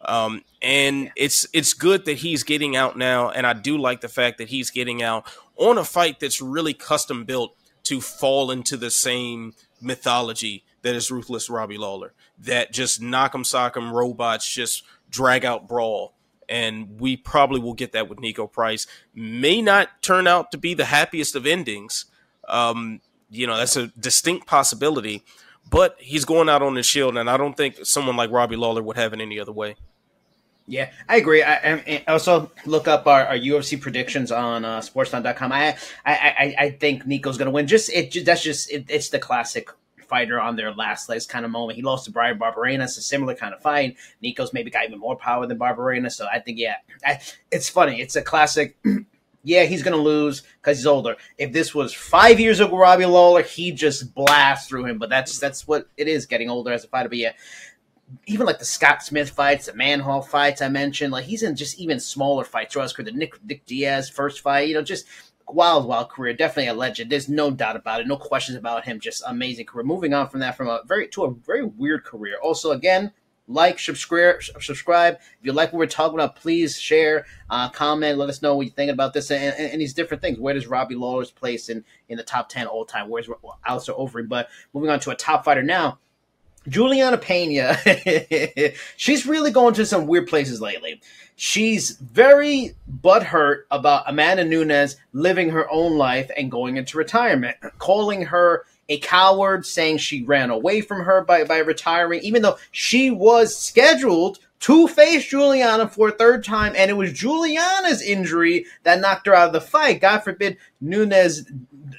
Um, 0.00 0.44
and 0.62 1.04
yeah. 1.04 1.10
it's 1.16 1.46
it's 1.52 1.74
good 1.74 2.04
that 2.04 2.18
he's 2.18 2.42
getting 2.44 2.76
out 2.76 2.96
now, 2.96 3.30
and 3.30 3.46
I 3.46 3.52
do 3.52 3.76
like 3.78 4.00
the 4.00 4.08
fact 4.08 4.38
that 4.38 4.48
he's 4.48 4.70
getting 4.70 5.02
out 5.02 5.26
on 5.56 5.78
a 5.78 5.84
fight 5.84 6.20
that's 6.20 6.40
really 6.40 6.74
custom 6.74 7.24
built 7.24 7.56
to 7.84 8.00
fall 8.00 8.50
into 8.50 8.76
the 8.76 8.90
same 8.90 9.54
mythology 9.80 10.64
that 10.82 10.94
is 10.94 11.10
ruthless 11.10 11.50
Robbie 11.50 11.78
Lawler. 11.78 12.12
That 12.38 12.72
just 12.72 13.00
knock 13.02 13.34
'em 13.34 13.44
sock 13.44 13.76
'em 13.76 13.92
robots 13.92 14.52
just 14.52 14.82
drag 15.10 15.44
out 15.44 15.66
brawl. 15.68 16.14
And 16.48 17.00
we 17.00 17.16
probably 17.16 17.60
will 17.60 17.74
get 17.74 17.92
that 17.92 18.08
with 18.08 18.18
Niko 18.18 18.50
Price. 18.50 18.86
May 19.14 19.60
not 19.60 20.02
turn 20.02 20.26
out 20.26 20.50
to 20.52 20.58
be 20.58 20.74
the 20.74 20.86
happiest 20.86 21.34
of 21.36 21.46
endings. 21.46 22.06
Um, 22.48 23.00
you 23.30 23.46
know, 23.46 23.56
that's 23.56 23.76
a 23.76 23.88
distinct 23.88 24.46
possibility, 24.46 25.24
but 25.70 25.96
he's 25.98 26.24
going 26.24 26.48
out 26.48 26.62
on 26.62 26.74
the 26.74 26.82
shield, 26.82 27.16
and 27.16 27.28
I 27.28 27.36
don't 27.36 27.56
think 27.56 27.76
someone 27.84 28.16
like 28.16 28.30
Robbie 28.30 28.56
Lawler 28.56 28.82
would 28.82 28.96
have 28.96 29.12
it 29.12 29.20
any 29.20 29.38
other 29.38 29.52
way. 29.52 29.76
Yeah, 30.68 30.90
I 31.08 31.16
agree. 31.16 31.42
I, 31.42 31.76
I 31.76 32.04
also 32.08 32.52
look 32.66 32.88
up 32.88 33.06
our, 33.06 33.24
our 33.24 33.38
UFC 33.38 33.80
predictions 33.80 34.30
on 34.30 34.66
uh, 34.66 34.80
Sportsline.com. 34.80 35.50
I, 35.50 35.78
I 36.04 36.54
I 36.58 36.70
think 36.78 37.06
Niko's 37.06 37.38
going 37.38 37.46
to 37.46 37.52
win. 37.52 37.66
Just 37.66 37.90
it 37.90 38.24
that's 38.26 38.42
just 38.42 38.70
it, 38.70 38.84
it's 38.88 39.08
the 39.08 39.18
classic 39.18 39.70
fighter 40.08 40.38
on 40.38 40.56
their 40.56 40.72
last 40.74 41.08
legs 41.08 41.26
kind 41.26 41.46
of 41.46 41.50
moment. 41.50 41.76
He 41.76 41.82
lost 41.82 42.04
to 42.04 42.10
Bryan 42.10 42.38
Barberena. 42.38 42.84
a 42.84 42.88
similar 42.88 43.34
kind 43.34 43.54
of 43.54 43.62
fight. 43.62 43.96
Niko's 44.22 44.52
maybe 44.52 44.70
got 44.70 44.84
even 44.84 44.98
more 44.98 45.16
power 45.16 45.46
than 45.46 45.58
Barberena. 45.58 46.12
So 46.12 46.26
I 46.30 46.38
think 46.38 46.58
yeah, 46.58 46.76
I, 47.04 47.18
it's 47.50 47.70
funny. 47.70 48.00
It's 48.00 48.16
a 48.16 48.22
classic. 48.22 48.76
yeah, 49.44 49.64
he's 49.64 49.82
going 49.82 49.96
to 49.96 50.02
lose 50.02 50.42
because 50.60 50.78
he's 50.78 50.86
older. 50.86 51.16
If 51.36 51.52
this 51.52 51.74
was 51.74 51.94
five 51.94 52.40
years 52.40 52.60
ago, 52.60 52.76
Robbie 52.76 53.06
Lawler, 53.06 53.42
he 53.42 53.72
just 53.72 54.14
blast 54.14 54.68
through 54.68 54.86
him. 54.86 54.98
But 54.98 55.10
that's 55.10 55.38
that's 55.38 55.66
what 55.66 55.88
it 55.96 56.08
is, 56.08 56.26
getting 56.26 56.50
older 56.50 56.72
as 56.72 56.84
a 56.84 56.88
fighter. 56.88 57.08
But 57.08 57.18
yeah, 57.18 57.32
even 58.26 58.46
like 58.46 58.58
the 58.58 58.64
Scott 58.64 59.02
Smith 59.02 59.30
fights, 59.30 59.66
the 59.66 59.72
Manhoef 59.72 60.26
fights 60.26 60.62
I 60.62 60.68
mentioned, 60.68 61.12
like 61.12 61.24
he's 61.24 61.42
in 61.42 61.56
just 61.56 61.78
even 61.78 62.00
smaller 62.00 62.44
fights. 62.44 62.72
Throughout 62.72 62.94
the 62.96 63.12
Nick 63.12 63.42
Nick 63.44 63.64
Diaz 63.66 64.08
first 64.08 64.40
fight, 64.40 64.68
you 64.68 64.74
know, 64.74 64.82
just 64.82 65.06
wild, 65.48 65.86
wild 65.86 66.10
career. 66.10 66.34
Definitely 66.34 66.68
a 66.68 66.74
legend. 66.74 67.10
There's 67.10 67.28
no 67.28 67.50
doubt 67.50 67.76
about 67.76 68.00
it. 68.00 68.06
No 68.06 68.16
questions 68.16 68.56
about 68.56 68.84
him. 68.84 69.00
Just 69.00 69.22
amazing 69.26 69.66
career. 69.66 69.84
Moving 69.84 70.14
on 70.14 70.28
from 70.28 70.40
that, 70.40 70.56
from 70.56 70.68
a 70.68 70.80
very 70.86 71.08
to 71.08 71.24
a 71.24 71.34
very 71.34 71.64
weird 71.64 72.04
career. 72.04 72.36
Also, 72.42 72.72
again, 72.72 73.12
like, 73.48 73.78
subscribe, 73.78 74.42
subscribe. 74.60 75.14
If 75.14 75.38
you 75.40 75.52
like 75.52 75.72
what 75.72 75.78
we're 75.78 75.86
talking 75.86 76.14
about, 76.18 76.36
please 76.36 76.78
share, 76.78 77.26
uh, 77.48 77.70
comment, 77.70 78.18
let 78.18 78.28
us 78.28 78.42
know 78.42 78.54
what 78.54 78.66
you 78.66 78.70
think 78.70 78.90
about 78.90 79.14
this 79.14 79.30
and, 79.30 79.54
and, 79.58 79.72
and, 79.72 79.80
these 79.80 79.94
different 79.94 80.22
things. 80.22 80.38
Where 80.38 80.52
does 80.52 80.66
Robbie 80.66 80.94
Lawler's 80.94 81.30
place 81.30 81.70
in, 81.70 81.84
in 82.08 82.18
the 82.18 82.22
top 82.22 82.50
10 82.50 82.66
all 82.66 82.84
time? 82.84 83.08
Where's 83.08 83.28
Alistair 83.66 83.94
Overeem? 83.94 84.28
But 84.28 84.48
moving 84.74 84.90
on 84.90 85.00
to 85.00 85.10
a 85.10 85.16
top 85.16 85.44
fighter 85.44 85.62
now. 85.62 85.98
Julianna 86.68 87.16
Pena, 87.16 87.78
she's 88.96 89.26
really 89.26 89.50
going 89.50 89.72
to 89.74 89.86
some 89.86 90.06
weird 90.06 90.28
places 90.28 90.60
lately. 90.60 91.00
She's 91.36 91.92
very 91.92 92.74
butthurt 93.02 93.62
about 93.70 94.04
Amanda 94.06 94.44
Nunes 94.44 94.96
living 95.14 95.50
her 95.50 95.70
own 95.70 95.96
life 95.96 96.30
and 96.36 96.50
going 96.50 96.76
into 96.76 96.98
retirement, 96.98 97.56
calling 97.78 98.22
her 98.26 98.66
a 98.88 98.98
coward, 99.00 99.66
saying 99.66 99.98
she 99.98 100.22
ran 100.24 100.50
away 100.50 100.80
from 100.80 101.04
her 101.04 101.22
by, 101.22 101.44
by 101.44 101.58
retiring, 101.58 102.20
even 102.22 102.42
though 102.42 102.56
she 102.70 103.10
was 103.10 103.56
scheduled 103.56 104.38
to 104.60 104.88
face 104.88 105.26
Julianna 105.26 105.88
for 105.88 106.08
a 106.08 106.12
third 106.12 106.42
time, 106.42 106.72
and 106.76 106.90
it 106.90 106.94
was 106.94 107.12
Julianna's 107.12 108.02
injury 108.02 108.66
that 108.82 109.00
knocked 109.00 109.26
her 109.26 109.34
out 109.34 109.48
of 109.48 109.52
the 109.52 109.60
fight. 109.60 110.00
God 110.00 110.20
forbid 110.20 110.56
Nunes 110.80 111.44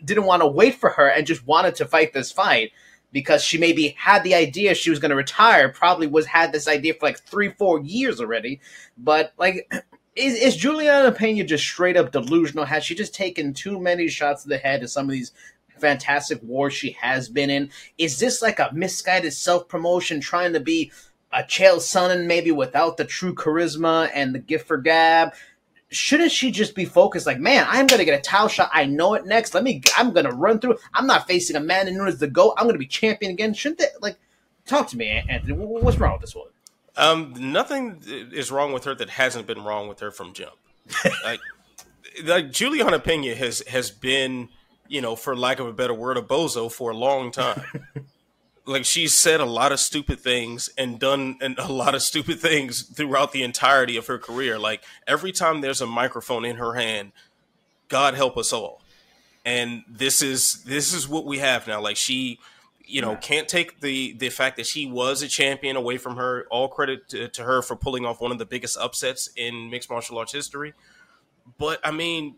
didn't 0.04 0.26
want 0.26 0.42
to 0.42 0.48
wait 0.48 0.76
for 0.76 0.90
her 0.90 1.08
and 1.08 1.26
just 1.26 1.48
wanted 1.48 1.76
to 1.76 1.86
fight 1.86 2.14
this 2.14 2.32
fight 2.32 2.72
because 3.12 3.44
she 3.44 3.58
maybe 3.58 3.96
had 3.98 4.24
the 4.24 4.36
idea 4.36 4.76
she 4.76 4.90
was 4.90 5.00
going 5.00 5.10
to 5.10 5.16
retire, 5.16 5.70
probably 5.70 6.08
was 6.08 6.26
had 6.26 6.52
this 6.52 6.68
idea 6.68 6.94
for 6.94 7.06
like 7.06 7.20
three, 7.20 7.50
four 7.50 7.80
years 7.80 8.20
already. 8.20 8.60
But 8.98 9.34
like, 9.38 9.72
is, 10.16 10.36
is 10.36 10.56
Julianna 10.56 11.12
Pena 11.12 11.44
just 11.44 11.64
straight 11.64 11.98
up 11.98 12.12
delusional? 12.12 12.66
Has 12.66 12.84
she 12.84 12.94
just 12.94 13.16
taken 13.16 13.54
too 13.54 13.80
many 13.80 14.10
shots 14.10 14.44
to 14.44 14.50
the 14.50 14.58
head 14.58 14.82
in 14.82 14.88
some 14.88 15.06
of 15.06 15.12
these 15.12 15.32
fantastic 15.80 16.42
wars 16.44 16.74
she 16.74 16.92
has 16.92 17.30
been 17.30 17.50
in? 17.50 17.70
Is 17.98 18.20
this 18.20 18.42
like 18.42 18.60
a 18.60 18.70
misguided 18.74 19.34
self 19.34 19.68
promotion 19.68 20.22
trying 20.22 20.54
to 20.54 20.60
be 20.60 20.92
a 21.32 21.44
Chael 21.44 21.78
Sonnen 21.78 22.26
maybe 22.26 22.52
without 22.52 22.98
the 22.98 23.06
true 23.06 23.36
charisma 23.36 24.10
and 24.14 24.34
the 24.34 24.40
gift 24.40 24.68
for 24.68 24.78
gab? 24.78 25.34
shouldn't 25.92 26.32
she 26.32 26.52
just 26.52 26.76
be 26.76 26.86
focused 26.86 27.26
like, 27.26 27.40
man, 27.40 27.66
I'm 27.68 27.88
gonna 27.88 28.06
get 28.06 28.18
a 28.18 28.22
towel 28.22 28.48
shot. 28.48 28.70
I 28.74 28.86
know 28.86 29.16
it 29.16 29.26
next. 29.26 29.54
Let 29.54 29.64
me 29.64 29.82
I'm 29.98 30.14
gonna 30.14 30.32
run 30.32 30.60
through. 30.60 30.78
I'm 30.94 31.08
not 31.08 31.28
facing 31.28 31.56
Amanda 31.56 31.92
Nunes 31.92 32.20
the 32.20 32.28
GOAT. 32.28 32.54
I'm 32.58 32.68
gonna 32.68 32.78
be 32.78 32.86
champion 32.86 33.32
again. 33.32 33.54
Shouldn't 33.54 33.80
they 33.80 33.88
like 34.02 34.18
talk 34.66 34.88
to 34.90 34.98
me, 34.98 35.08
Anthony? 35.28 35.54
What's 35.54 35.98
wrong 35.98 36.14
with 36.14 36.22
this 36.22 36.36
one? 36.36 36.48
Um, 36.98 37.34
nothing 37.38 38.02
is 38.06 38.52
wrong 38.52 38.74
with 38.74 38.84
her 38.86 38.94
that 38.96 39.10
hasn't 39.10 39.48
been 39.48 39.64
wrong 39.64 39.88
with 39.88 40.00
her 40.02 40.12
from 40.12 40.34
jump. 40.34 40.56
like, 41.24 41.40
like 42.24 42.52
Julianna 42.52 43.00
Pena 43.00 43.36
has 43.36 43.64
has 43.68 43.90
been, 43.90 44.50
you 44.90 45.00
know, 45.02 45.16
for 45.16 45.38
lack 45.38 45.60
of 45.60 45.68
a 45.68 45.74
better 45.74 45.94
word, 45.94 46.18
a 46.18 46.22
bozo 46.22 46.70
for 46.70 46.92
a 46.92 46.98
long 46.98 47.32
time. 47.32 47.64
like 48.66 48.86
she's 48.86 49.14
said 49.14 49.40
a 49.40 49.46
lot 49.46 49.72
of 49.72 49.80
stupid 49.80 50.20
things 50.20 50.70
and 50.78 51.00
done 51.00 51.38
a 51.58 51.72
lot 51.72 51.96
of 51.96 52.02
stupid 52.02 52.40
things 52.40 52.84
throughout 52.84 53.32
the 53.32 53.44
entirety 53.44 53.98
of 53.98 54.08
her 54.08 54.18
career. 54.18 54.60
Like 54.60 54.84
every 55.08 55.32
time 55.32 55.62
there's 55.62 55.82
a 55.82 55.88
microphone 55.88 56.44
in 56.44 56.58
her 56.58 56.74
hand, 56.74 57.12
God 57.88 58.16
help 58.16 58.38
us 58.38 58.52
all. 58.52 58.82
And 59.46 59.84
this 59.88 60.22
is 60.22 60.64
this 60.64 60.94
is 60.94 61.08
what 61.08 61.26
we 61.26 61.40
have 61.40 61.68
now. 61.68 61.82
Like 61.82 61.98
she, 61.98 62.40
you 62.86 63.02
know, 63.02 63.12
yeah. 63.12 63.18
can't 63.18 63.48
take 63.48 63.80
the 63.82 64.14
the 64.14 64.30
fact 64.30 64.58
that 64.58 64.68
she 64.68 64.86
was 64.86 65.22
a 65.22 65.28
champion 65.28 65.76
away 65.76 65.98
from 65.98 66.18
her. 66.18 66.46
All 66.52 66.68
credit 66.68 67.10
to, 67.10 67.28
to 67.30 67.44
her 67.44 67.62
for 67.62 67.76
pulling 67.76 68.06
off 68.06 68.22
one 68.22 68.32
of 68.32 68.38
the 68.38 68.46
biggest 68.46 68.78
upsets 68.78 69.30
in 69.36 69.70
mixed 69.70 69.90
martial 69.90 70.18
arts 70.18 70.34
history. 70.34 70.74
But 71.58 71.80
I 71.84 71.92
mean, 71.92 72.36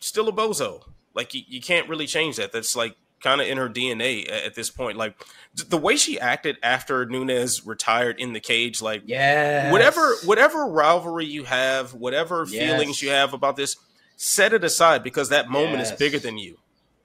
still 0.00 0.28
a 0.28 0.32
bozo. 0.32 0.82
Like 1.14 1.34
you, 1.34 1.42
you 1.46 1.60
can't 1.60 1.88
really 1.88 2.06
change 2.06 2.36
that. 2.36 2.52
That's 2.52 2.74
like 2.74 2.96
kind 3.20 3.40
of 3.40 3.46
in 3.46 3.56
her 3.56 3.68
DNA 3.68 4.30
at 4.30 4.54
this 4.54 4.70
point. 4.70 4.96
Like 4.96 5.16
the 5.54 5.78
way 5.78 5.96
she 5.96 6.20
acted 6.20 6.58
after 6.62 7.06
Nunes 7.06 7.66
retired 7.66 8.20
in 8.20 8.32
the 8.32 8.40
cage, 8.40 8.82
like 8.82 9.02
yeah, 9.06 9.72
whatever 9.72 10.14
whatever 10.24 10.66
rivalry 10.66 11.26
you 11.26 11.44
have, 11.44 11.94
whatever 11.94 12.46
yes. 12.48 12.70
feelings 12.70 13.02
you 13.02 13.10
have 13.10 13.32
about 13.32 13.56
this, 13.56 13.76
set 14.16 14.52
it 14.52 14.62
aside 14.62 15.02
because 15.02 15.30
that 15.30 15.48
moment 15.48 15.78
yes. 15.78 15.92
is 15.92 15.98
bigger 15.98 16.18
than 16.18 16.38
you. 16.38 16.58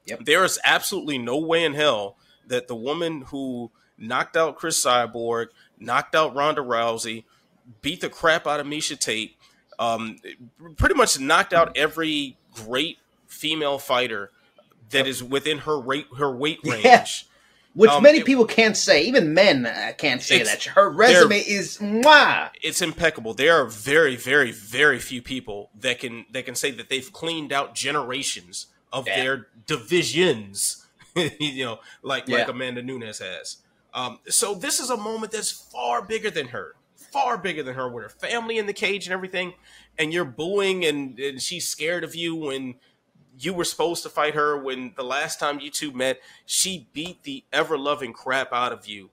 Yep. 0.06 0.26
There 0.26 0.44
is 0.44 0.60
absolutely 0.64 1.18
no 1.18 1.38
way 1.38 1.64
in 1.64 1.74
hell 1.74 2.18
that 2.48 2.68
the 2.68 2.76
woman 2.76 3.22
who 3.28 3.72
knocked 3.98 4.36
out 4.36 4.58
Cris 4.58 4.84
Cyborg, 4.84 5.48
knocked 5.80 6.16
out 6.16 6.36
Ronda 6.36 6.62
Rousey, 6.62 7.24
beat 7.82 8.02
the 8.02 8.10
crap 8.10 8.48
out 8.48 8.60
of 8.60 8.66
Miesha 8.66 8.98
Tate, 9.00 9.38
um, 9.78 10.18
pretty 10.78 10.96
much 10.96 11.20
knocked 11.20 11.54
out 11.54 11.78
every 11.78 12.38
great 12.54 12.98
female 13.30 13.80
fighter 13.80 14.32
that 14.90 15.08
is 15.08 15.24
within 15.24 15.60
her 15.60 15.80
rate 15.80 16.08
her 16.18 16.32
weight 16.32 16.60
range. 16.64 16.84
Yeah. 16.84 17.06
Which 17.76 17.92
um, 17.92 18.04
many 18.04 18.20
it, 18.20 18.26
people 18.26 18.46
can't 18.46 18.76
say, 18.76 19.04
even 19.04 19.34
men 19.34 19.66
uh, 19.66 19.94
can't 19.98 20.22
say 20.22 20.42
that. 20.44 20.64
Her 20.64 20.90
resume 20.90 21.38
is 21.38 21.78
mwah. 21.78 22.50
It's 22.62 22.82
impeccable. 22.82 23.36
There 23.36 23.62
are 23.62 23.66
very, 23.66 24.16
very, 24.16 24.52
very 24.52 25.00
few 25.00 25.22
people 25.22 25.70
that 25.80 26.00
can 26.00 26.26
that 26.32 26.46
can 26.46 26.56
say 26.56 26.72
that 26.72 26.90
they've 26.90 27.12
cleaned 27.14 27.54
out 27.54 27.76
generations 27.76 28.68
of 28.92 29.08
yeah. 29.08 29.22
their 29.22 29.48
divisions. 29.68 30.86
you 31.40 31.64
know, 31.64 31.80
like 32.02 32.28
yeah. 32.28 32.40
like 32.40 32.48
Amanda 32.48 32.82
Nunes 32.82 33.20
has. 33.20 33.58
Um, 33.94 34.20
so 34.28 34.56
this 34.56 34.80
is 34.80 34.90
a 34.90 34.98
moment 34.98 35.32
that's 35.32 35.52
far 35.52 36.02
bigger 36.02 36.30
than 36.30 36.48
her, 36.50 36.76
far 36.96 37.38
bigger 37.38 37.64
than 37.64 37.76
her, 37.76 37.90
with 37.90 38.04
her 38.04 38.10
family 38.10 38.58
in 38.58 38.66
the 38.66 38.74
cage 38.74 39.06
and 39.06 39.14
everything, 39.14 39.54
and 39.98 40.14
you're 40.14 40.26
booing 40.26 40.86
and, 40.86 41.20
and 41.20 41.42
she's 41.42 41.68
scared 41.68 42.04
of 42.04 42.16
you 42.16 42.36
when 42.36 42.76
you 43.40 43.54
were 43.54 43.64
supposed 43.64 44.04
to 44.04 44.10
fight 44.10 44.36
her 44.36 44.58
when 44.58 44.94
the 44.98 45.04
last 45.04 45.40
time 45.40 45.60
you 45.60 45.72
two 45.72 45.92
met, 45.94 46.20
she 46.46 46.90
beat 46.92 47.24
the 47.24 47.44
ever 47.54 47.78
loving 47.78 48.12
crap 48.12 48.52
out 48.52 48.74
of 48.74 48.88
you 48.88 49.10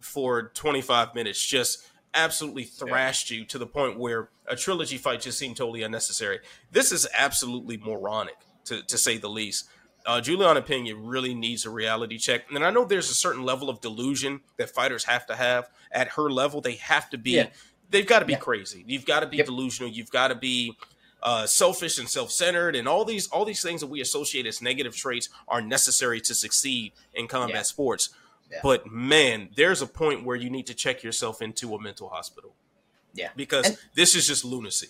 for 0.00 0.48
25 0.54 1.14
minutes, 1.14 1.44
just 1.44 1.86
absolutely 2.14 2.64
thrashed 2.64 3.30
yeah. 3.30 3.38
you 3.38 3.44
to 3.44 3.58
the 3.58 3.66
point 3.66 3.98
where 3.98 4.30
a 4.46 4.56
trilogy 4.56 4.96
fight 4.96 5.20
just 5.20 5.38
seemed 5.38 5.56
totally 5.56 5.82
unnecessary. 5.82 6.40
This 6.72 6.90
is 6.90 7.06
absolutely 7.16 7.76
moronic, 7.76 8.36
to, 8.64 8.82
to 8.82 8.96
say 8.96 9.18
the 9.18 9.28
least. 9.28 9.68
Uh, 10.06 10.22
Julianna 10.22 10.62
Pena 10.62 10.96
really 10.96 11.34
needs 11.34 11.66
a 11.66 11.70
reality 11.70 12.16
check. 12.16 12.50
And 12.50 12.64
I 12.64 12.70
know 12.70 12.86
there's 12.86 13.10
a 13.10 13.14
certain 13.14 13.44
level 13.44 13.68
of 13.68 13.82
delusion 13.82 14.40
that 14.56 14.70
fighters 14.70 15.04
have 15.04 15.26
to 15.26 15.36
have. 15.36 15.68
At 15.92 16.08
her 16.08 16.30
level, 16.30 16.62
they 16.62 16.76
have 16.76 17.10
to 17.10 17.18
be, 17.18 17.32
yeah. 17.32 17.48
they've 17.90 18.06
got 18.06 18.20
to 18.20 18.24
be 18.24 18.32
yeah. 18.32 18.38
crazy. 18.38 18.82
You've 18.86 19.04
got 19.04 19.20
to 19.20 19.26
be 19.26 19.36
yep. 19.36 19.46
delusional. 19.46 19.90
You've 19.90 20.10
got 20.10 20.28
to 20.28 20.34
be 20.34 20.78
uh, 21.22 21.46
selfish 21.46 21.98
and 21.98 22.08
self-centered 22.08 22.74
and 22.76 22.88
all 22.88 23.04
these 23.04 23.28
all 23.28 23.44
these 23.44 23.62
things 23.62 23.80
that 23.80 23.88
we 23.88 24.00
associate 24.00 24.46
as 24.46 24.62
negative 24.62 24.96
traits 24.96 25.28
are 25.48 25.60
necessary 25.60 26.20
to 26.20 26.34
succeed 26.34 26.92
in 27.14 27.26
combat 27.26 27.56
yeah. 27.56 27.62
sports. 27.62 28.10
Yeah. 28.50 28.58
but 28.64 28.90
man 28.90 29.48
there's 29.54 29.80
a 29.80 29.86
point 29.86 30.24
where 30.24 30.34
you 30.34 30.50
need 30.50 30.66
to 30.66 30.74
check 30.74 31.04
yourself 31.04 31.40
into 31.40 31.74
a 31.74 31.80
mental 31.80 32.08
hospital. 32.08 32.54
Yeah. 33.14 33.28
Because 33.36 33.66
and, 33.66 33.78
this 33.94 34.14
is 34.14 34.26
just 34.26 34.44
lunacy. 34.44 34.88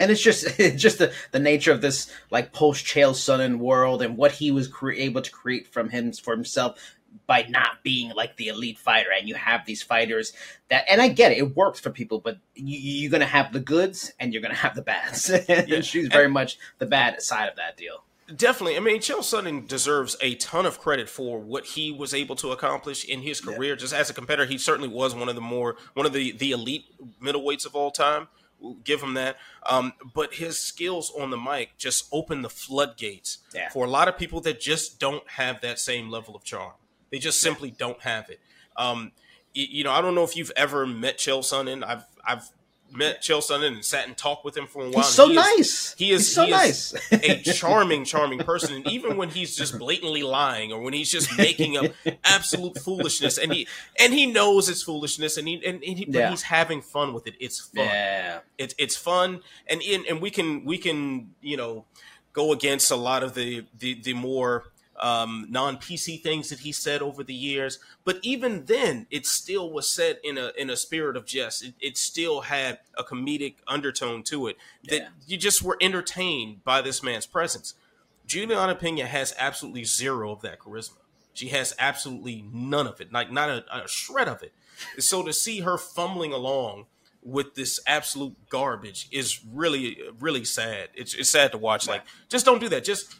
And 0.00 0.10
it's 0.10 0.22
just 0.22 0.44
it's 0.58 0.80
just 0.80 0.98
the, 0.98 1.12
the 1.32 1.38
nature 1.38 1.72
of 1.72 1.80
this 1.80 2.10
like 2.30 2.52
post 2.52 2.84
Chael 2.84 3.12
Sonnen 3.12 3.58
world 3.58 4.02
and 4.02 4.16
what 4.16 4.32
he 4.32 4.50
was 4.50 4.68
cre- 4.68 4.92
able 4.92 5.22
to 5.22 5.30
create 5.30 5.66
from 5.68 5.90
him 5.90 6.12
for 6.12 6.34
himself 6.34 6.78
by 7.26 7.46
not 7.48 7.82
being 7.82 8.10
like 8.10 8.36
the 8.36 8.48
elite 8.48 8.78
fighter 8.78 9.10
and 9.16 9.28
you 9.28 9.34
have 9.34 9.64
these 9.64 9.82
fighters 9.82 10.32
that 10.68 10.84
and 10.88 11.00
i 11.00 11.08
get 11.08 11.32
it 11.32 11.38
it 11.38 11.56
works 11.56 11.80
for 11.80 11.90
people 11.90 12.18
but 12.20 12.38
you, 12.54 13.08
are 13.08 13.10
gonna 13.10 13.24
have 13.24 13.52
the 13.52 13.60
goods 13.60 14.12
and 14.18 14.32
you're 14.32 14.42
gonna 14.42 14.54
have 14.54 14.74
the 14.74 14.82
bads 14.82 15.30
and 15.48 15.84
she's 15.84 16.08
very 16.08 16.28
much 16.28 16.58
the 16.78 16.86
bad 16.86 17.20
side 17.22 17.48
of 17.48 17.56
that 17.56 17.76
deal 17.76 18.04
Definitely. 18.34 18.76
I 18.76 18.80
mean, 18.80 18.98
Chael 18.98 19.18
Sonnen 19.18 19.66
deserves 19.66 20.16
a 20.20 20.36
ton 20.36 20.64
of 20.64 20.78
credit 20.78 21.08
for 21.08 21.38
what 21.38 21.66
he 21.66 21.92
was 21.92 22.14
able 22.14 22.36
to 22.36 22.52
accomplish 22.52 23.04
in 23.04 23.20
his 23.20 23.40
career. 23.40 23.70
Yeah. 23.70 23.76
Just 23.76 23.92
as 23.92 24.10
a 24.10 24.14
competitor, 24.14 24.46
he 24.46 24.58
certainly 24.58 24.88
was 24.88 25.14
one 25.14 25.28
of 25.28 25.34
the 25.34 25.40
more 25.40 25.76
one 25.94 26.06
of 26.06 26.12
the 26.12 26.32
the 26.32 26.52
elite 26.52 26.84
middleweights 27.20 27.66
of 27.66 27.74
all 27.74 27.90
time. 27.90 28.28
Give 28.84 29.02
him 29.02 29.14
that. 29.14 29.36
Um, 29.66 29.92
but 30.14 30.34
his 30.34 30.58
skills 30.58 31.12
on 31.18 31.30
the 31.30 31.36
mic 31.36 31.76
just 31.78 32.06
opened 32.12 32.44
the 32.44 32.50
floodgates 32.50 33.38
yeah. 33.52 33.70
for 33.70 33.84
a 33.84 33.88
lot 33.90 34.06
of 34.06 34.16
people 34.16 34.40
that 34.42 34.60
just 34.60 35.00
don't 35.00 35.28
have 35.30 35.60
that 35.62 35.80
same 35.80 36.10
level 36.10 36.36
of 36.36 36.44
charm. 36.44 36.72
They 37.12 37.18
just 37.18 37.40
simply 37.40 37.70
don't 37.70 38.00
have 38.00 38.30
it. 38.30 38.40
Um, 38.76 39.12
you, 39.54 39.84
know, 39.84 39.92
I 39.92 40.00
don't 40.00 40.14
know 40.14 40.24
if 40.24 40.34
you've 40.34 40.50
ever 40.56 40.86
met 40.86 41.18
Chael 41.18 41.40
Sonnen. 41.40 41.84
I've 41.84 42.06
I've 42.24 42.48
met 42.90 43.22
Chael 43.22 43.42
Sonnen 43.42 43.68
and 43.68 43.84
sat 43.84 44.06
and 44.06 44.16
talked 44.16 44.46
with 44.46 44.56
him 44.56 44.66
for 44.66 44.82
a 44.82 44.90
while. 44.90 45.02
He's 45.02 45.08
so 45.08 45.28
he 45.28 45.34
nice. 45.34 45.58
Is, 45.58 45.94
he 45.98 46.10
is 46.10 46.26
he's 46.26 46.34
so 46.34 46.44
he 46.46 46.50
nice. 46.50 46.94
Is 47.12 47.48
a 47.48 47.52
charming, 47.52 48.06
charming 48.06 48.38
person. 48.38 48.74
And 48.76 48.88
even 48.88 49.18
when 49.18 49.28
he's 49.28 49.54
just 49.54 49.78
blatantly 49.78 50.22
lying 50.22 50.72
or 50.72 50.80
when 50.80 50.94
he's 50.94 51.10
just 51.10 51.36
making 51.36 51.76
up 51.76 51.92
absolute 52.24 52.78
foolishness, 52.78 53.36
and 53.36 53.52
he 53.52 53.68
and 54.00 54.14
he 54.14 54.24
knows 54.24 54.70
it's 54.70 54.82
foolishness, 54.82 55.36
and 55.36 55.46
he 55.46 55.54
and, 55.66 55.82
and 55.84 55.98
he, 55.98 56.06
yeah. 56.08 56.30
he's 56.30 56.42
having 56.42 56.80
fun 56.80 57.12
with 57.12 57.26
it. 57.26 57.34
It's 57.38 57.60
fun. 57.60 57.84
Yeah. 57.84 58.38
It's 58.56 58.74
it's 58.78 58.96
fun, 58.96 59.40
and 59.66 59.82
and 59.82 60.20
we 60.22 60.30
can 60.30 60.64
we 60.64 60.78
can 60.78 61.34
you 61.42 61.58
know 61.58 61.84
go 62.32 62.52
against 62.52 62.90
a 62.90 62.96
lot 62.96 63.22
of 63.22 63.34
the 63.34 63.66
the 63.78 64.00
the 64.00 64.14
more 64.14 64.71
um, 65.02 65.46
non 65.50 65.76
PC 65.76 66.22
things 66.22 66.48
that 66.48 66.60
he 66.60 66.72
said 66.72 67.02
over 67.02 67.22
the 67.24 67.34
years. 67.34 67.80
But 68.04 68.18
even 68.22 68.64
then, 68.66 69.06
it 69.10 69.26
still 69.26 69.70
was 69.70 69.90
said 69.90 70.18
in 70.22 70.38
a 70.38 70.52
in 70.56 70.70
a 70.70 70.76
spirit 70.76 71.16
of 71.16 71.26
jest. 71.26 71.64
It, 71.64 71.74
it 71.80 71.98
still 71.98 72.42
had 72.42 72.78
a 72.96 73.02
comedic 73.02 73.56
undertone 73.66 74.22
to 74.24 74.46
it 74.46 74.56
that 74.84 74.96
yeah. 74.96 75.08
you 75.26 75.36
just 75.36 75.62
were 75.62 75.76
entertained 75.80 76.64
by 76.64 76.80
this 76.80 77.02
man's 77.02 77.26
presence. 77.26 77.74
Julianna 78.26 78.76
Pena 78.76 79.06
has 79.06 79.34
absolutely 79.36 79.84
zero 79.84 80.30
of 80.30 80.40
that 80.42 80.60
charisma. 80.60 80.98
She 81.34 81.48
has 81.48 81.74
absolutely 81.78 82.44
none 82.52 82.86
of 82.86 83.00
it, 83.00 83.12
like 83.12 83.32
not 83.32 83.50
a, 83.50 83.64
a 83.72 83.88
shred 83.88 84.28
of 84.28 84.42
it. 84.42 84.52
So 84.98 85.22
to 85.24 85.32
see 85.32 85.60
her 85.60 85.76
fumbling 85.76 86.32
along 86.32 86.86
with 87.24 87.54
this 87.54 87.80
absolute 87.86 88.34
garbage 88.48 89.08
is 89.10 89.44
really 89.44 89.98
really 90.20 90.44
sad. 90.44 90.90
It's, 90.94 91.14
it's 91.14 91.30
sad 91.30 91.50
to 91.52 91.58
watch. 91.58 91.88
Like, 91.88 92.02
just 92.28 92.46
don't 92.46 92.60
do 92.60 92.68
that. 92.68 92.84
Just 92.84 93.14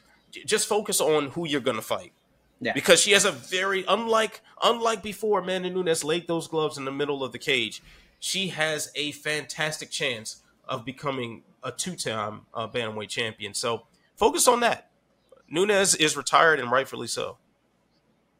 just 0.46 0.66
focus 0.66 1.00
on 1.00 1.30
who 1.30 1.46
you're 1.46 1.60
going 1.60 1.76
to 1.76 1.82
fight. 1.82 2.12
Yeah. 2.60 2.72
Because 2.74 3.00
she 3.00 3.10
has 3.12 3.24
a 3.24 3.32
very 3.32 3.84
unlike 3.88 4.40
unlike 4.62 5.02
before 5.02 5.40
Amanda 5.40 5.68
Nunes 5.68 6.04
laid 6.04 6.28
those 6.28 6.46
gloves 6.46 6.78
in 6.78 6.84
the 6.84 6.92
middle 6.92 7.24
of 7.24 7.32
the 7.32 7.38
cage. 7.38 7.82
She 8.20 8.48
has 8.48 8.92
a 8.94 9.12
fantastic 9.12 9.90
chance 9.90 10.42
of 10.68 10.84
becoming 10.84 11.42
a 11.64 11.72
two-time 11.72 12.42
uh, 12.54 12.68
bantamweight 12.68 13.08
champion. 13.08 13.52
So 13.52 13.82
focus 14.14 14.46
on 14.46 14.60
that. 14.60 14.90
Nunes 15.48 15.96
is 15.96 16.16
retired 16.16 16.60
and 16.60 16.70
rightfully 16.70 17.08
so. 17.08 17.38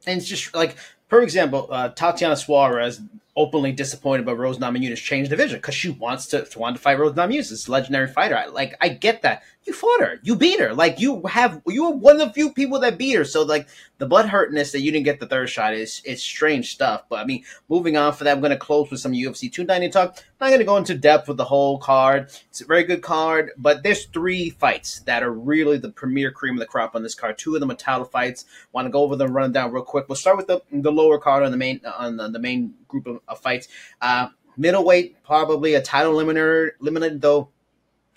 And 0.07 0.21
it's 0.21 0.29
just 0.29 0.55
like, 0.55 0.77
for 1.09 1.21
example, 1.21 1.69
uh, 1.71 1.89
Tatiana 1.89 2.37
Suarez 2.37 3.01
openly 3.35 3.73
disappointed 3.73 4.27
by 4.27 4.33
Rose 4.33 4.59
Namajunas 4.59 4.97
change 4.97 5.29
division 5.29 5.59
because 5.59 5.75
she 5.75 5.89
wants 5.89 6.27
to, 6.27 6.47
want 6.57 6.77
to 6.77 6.83
fight 6.83 6.99
Rose 6.99 7.15
Namajunas, 7.15 7.51
this 7.51 7.69
legendary 7.69 8.07
fighter. 8.07 8.37
I, 8.37 8.47
like 8.47 8.75
I 8.81 8.89
get 8.89 9.23
that. 9.23 9.43
You 9.65 9.73
fought 9.73 10.01
her, 10.01 10.19
you 10.25 10.35
beat 10.35 10.59
her. 10.59 10.75
Like 10.75 10.99
you 10.99 11.23
have, 11.23 11.63
you 11.69 11.85
were 11.85 11.97
one 11.97 12.21
of 12.21 12.29
the 12.29 12.35
few 12.35 12.53
people 12.53 12.81
that 12.81 12.99
beat 12.99 13.15
her. 13.15 13.25
So 13.25 13.43
like 13.43 13.69
the 13.99 14.07
butt 14.07 14.29
hurtness 14.29 14.73
that 14.73 14.81
you 14.81 14.91
didn't 14.91 15.05
get 15.05 15.21
the 15.21 15.27
third 15.27 15.49
shot 15.49 15.73
is 15.73 16.03
is 16.05 16.21
strange 16.21 16.73
stuff. 16.73 17.05
But 17.09 17.21
I 17.21 17.25
mean, 17.25 17.45
moving 17.69 17.97
on 17.97 18.13
for 18.13 18.25
that, 18.25 18.33
I'm 18.33 18.41
going 18.41 18.51
to 18.51 18.57
close 18.57 18.91
with 18.91 18.99
some 18.99 19.13
UFC 19.13 19.51
290 19.53 19.91
talk. 19.91 20.17
I'm 20.17 20.25
not 20.41 20.49
going 20.49 20.59
to 20.59 20.65
go 20.65 20.77
into 20.77 20.97
depth 20.97 21.29
with 21.29 21.37
the 21.37 21.45
whole 21.45 21.79
card. 21.79 22.25
It's 22.51 22.61
a 22.61 22.67
very 22.67 22.83
good 22.83 23.03
card, 23.03 23.53
but 23.57 23.85
there's 23.85 24.07
three 24.07 24.51
fights 24.51 24.99
that 25.01 25.23
are 25.23 25.31
really 25.31 25.79
the 25.79 25.91
premier 25.91 26.33
cream 26.33 26.55
of 26.55 26.59
the 26.59 26.67
crop 26.67 26.97
on 26.97 27.05
this 27.05 27.15
card. 27.15 27.39
Two 27.39 27.55
of 27.55 27.61
them 27.61 27.71
are 27.71 27.77
title 27.77 28.05
fights. 28.05 28.45
Want 28.73 28.87
to 28.87 28.91
go 28.91 29.03
over 29.03 29.15
them, 29.15 29.33
run 29.33 29.45
them 29.45 29.53
down 29.53 29.73
real 29.73 29.85
quick. 29.85 30.09
We'll 30.09 30.17
start 30.17 30.37
with 30.37 30.49
the 30.49 30.61
the 30.73 30.91
lower 30.91 31.19
card 31.19 31.45
on 31.45 31.53
the 31.53 31.57
main 31.57 31.81
on 31.97 32.17
the, 32.17 32.29
the 32.29 32.41
main 32.41 32.75
group 32.93 33.07
of, 33.09 33.21
of 33.27 33.41
fights. 33.41 33.67
Uh, 34.01 34.29
middleweight, 34.57 35.25
probably 35.25 35.75
a 35.75 35.83
title 35.83 36.15
eliminator, 36.15 36.71
eliminated 36.81 37.21
though. 37.21 37.49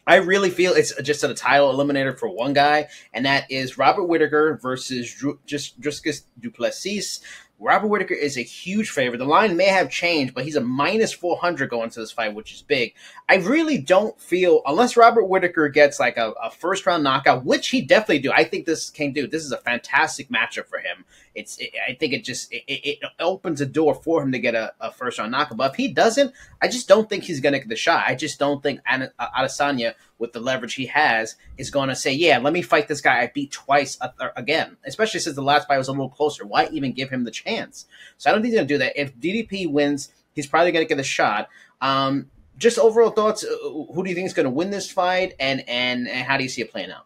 I 0.08 0.18
really 0.18 0.52
feel 0.52 0.74
it's 0.74 0.94
just 1.02 1.24
a 1.24 1.34
title 1.34 1.74
eliminator 1.74 2.18
for 2.18 2.30
one 2.30 2.54
guy, 2.54 2.90
and 3.12 3.26
that 3.26 3.50
is 3.50 3.80
Robert 3.80 4.04
Whittaker 4.04 4.60
versus 4.62 5.12
Dr- 5.12 5.40
just 5.48 5.82
Dricus 5.82 6.26
Du 6.40 6.52
Plessis. 6.52 7.22
Robert 7.58 7.88
Whittaker 7.88 8.14
is 8.14 8.38
a 8.38 8.42
huge 8.42 8.90
favorite. 8.90 9.18
The 9.18 9.26
line 9.26 9.56
may 9.56 9.68
have 9.68 9.90
changed, 9.90 10.34
but 10.34 10.44
he's 10.44 10.58
a 10.58 10.62
minus 10.62 11.14
400 11.14 11.70
going 11.70 11.90
to 11.90 12.02
this 12.02 12.12
fight, 12.12 12.34
which 12.34 12.54
is 12.54 12.62
big. 12.62 12.94
I 13.30 13.36
really 13.36 13.78
don't 13.78 14.20
feel, 14.20 14.62
unless 14.66 14.98
Robert 14.98 15.26
Whittaker 15.26 15.70
gets 15.70 15.98
like 15.98 16.18
a, 16.18 16.34
a 16.44 16.52
first 16.52 16.86
round 16.86 17.04
knockout, 17.04 17.46
which 17.46 17.70
he 17.70 17.82
definitely 17.82 18.20
do. 18.20 18.32
I 18.32 18.44
think 18.44 18.66
this 18.66 18.90
can 18.90 19.14
do. 19.14 19.26
This 19.26 19.46
is 19.46 19.54
a 19.54 19.58
fantastic 19.58 20.30
matchup 20.30 20.68
for 20.68 20.80
him. 20.80 21.06
It's, 21.34 21.58
it, 21.58 21.72
I 21.88 21.94
think 21.94 22.14
it 22.14 22.26
just, 22.26 22.52
it, 22.52 22.64
it, 22.68 23.00
opens 23.20 23.62
a 23.62 23.66
door 23.66 23.96
for 23.96 24.22
him 24.22 24.34
to 24.34 24.40
get 24.40 24.56
a, 24.56 24.74
a, 24.82 24.92
first 24.92 25.18
round 25.18 25.32
knockout. 25.32 25.58
But 25.58 25.72
if 25.72 25.78
he 25.78 25.88
doesn't, 25.88 26.34
I 26.62 26.68
just 26.68 26.88
don't 26.88 27.10
think 27.10 27.24
he's 27.24 27.40
going 27.40 27.54
to 27.54 27.60
get 27.60 27.70
the 27.70 27.76
shot. 27.76 28.04
I 28.06 28.16
just 28.16 28.38
don't 28.38 28.62
think 28.62 28.82
uh, 28.90 29.08
Adesanya 29.20 29.94
with 30.18 30.34
the 30.34 30.40
leverage 30.40 30.76
he 30.76 30.86
has, 30.88 31.36
is 31.58 31.70
going 31.70 31.90
to 31.90 31.96
say, 31.96 32.14
"Yeah, 32.14 32.38
let 32.38 32.54
me 32.54 32.62
fight 32.62 32.88
this 32.88 33.02
guy 33.02 33.22
I 33.22 33.32
beat 33.34 33.52
twice 33.52 33.98
again." 34.36 34.78
Especially 34.86 35.20
since 35.20 35.36
the 35.36 35.42
last 35.42 35.68
fight 35.68 35.78
was 35.78 35.88
a 35.88 35.92
little 35.92 36.10
closer. 36.10 36.46
Why 36.46 36.68
even 36.72 36.94
give 36.94 37.10
him 37.10 37.24
the 37.24 37.32
chance? 37.32 37.86
So 38.18 38.30
I 38.30 38.34
don't 38.34 38.42
think 38.42 38.52
he's 38.52 38.58
going 38.58 38.68
to 38.68 38.74
do 38.74 38.78
that. 38.80 39.00
If 39.00 39.16
DDP 39.18 39.70
wins, 39.72 40.12
he's 40.34 40.48
probably 40.48 40.72
going 40.72 40.86
to 40.86 40.90
get 40.90 41.00
a 41.00 41.04
shot. 41.04 41.50
Um, 41.82 42.30
just 42.58 42.80
overall 42.80 43.12
thoughts. 43.12 43.44
Uh, 43.44 43.70
who 43.94 44.04
do 44.04 44.10
you 44.10 44.16
think 44.16 44.28
is 44.28 44.34
going 44.34 44.46
to 44.46 44.50
win 44.50 44.70
this 44.70 44.90
fight, 44.90 45.34
and, 45.40 45.68
and 45.68 46.08
and 46.08 46.26
how 46.26 46.38
do 46.38 46.44
you 46.44 46.50
see 46.50 46.62
it 46.62 46.72
playing 46.72 46.92
out? 46.92 47.06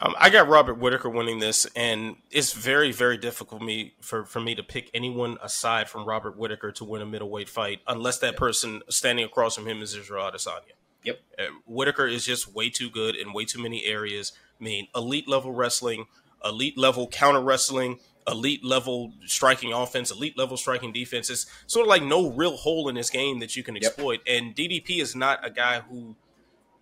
Um, 0.00 0.14
I 0.16 0.30
got 0.30 0.48
Robert 0.48 0.74
Whittaker 0.74 1.08
winning 1.08 1.40
this, 1.40 1.66
and 1.74 2.16
it's 2.30 2.52
very, 2.52 2.92
very 2.92 3.18
difficult 3.18 3.62
me 3.62 3.94
for, 4.00 4.24
for 4.24 4.38
me 4.38 4.54
to 4.54 4.62
pick 4.62 4.90
anyone 4.94 5.38
aside 5.42 5.88
from 5.88 6.04
Robert 6.04 6.36
Whittaker 6.36 6.70
to 6.72 6.84
win 6.84 7.02
a 7.02 7.06
middleweight 7.06 7.48
fight, 7.48 7.80
unless 7.84 8.18
that 8.18 8.36
person 8.36 8.82
standing 8.88 9.24
across 9.24 9.56
from 9.56 9.66
him 9.66 9.82
is 9.82 9.96
Israel 9.96 10.30
Adesanya. 10.30 10.77
Yep. 11.08 11.20
Uh, 11.38 11.42
Whittaker 11.66 12.06
is 12.06 12.24
just 12.24 12.54
way 12.54 12.70
too 12.70 12.90
good 12.90 13.16
in 13.16 13.32
way 13.32 13.44
too 13.44 13.62
many 13.62 13.84
areas. 13.84 14.32
I 14.60 14.64
mean, 14.64 14.88
elite 14.94 15.28
level 15.28 15.52
wrestling, 15.52 16.06
elite 16.44 16.78
level 16.78 17.08
counter 17.08 17.40
wrestling, 17.40 17.98
elite 18.26 18.64
level 18.64 19.12
striking 19.26 19.72
offense, 19.72 20.10
elite 20.10 20.36
level 20.36 20.56
striking 20.56 20.92
defense. 20.92 21.30
It's 21.30 21.46
sort 21.66 21.86
of 21.86 21.88
like 21.88 22.02
no 22.02 22.30
real 22.30 22.56
hole 22.56 22.88
in 22.88 22.94
this 22.94 23.10
game 23.10 23.40
that 23.40 23.56
you 23.56 23.62
can 23.62 23.76
exploit. 23.76 24.20
Yep. 24.26 24.36
And 24.36 24.54
DDP 24.54 25.00
is 25.00 25.16
not 25.16 25.44
a 25.44 25.50
guy 25.50 25.80
who 25.80 26.16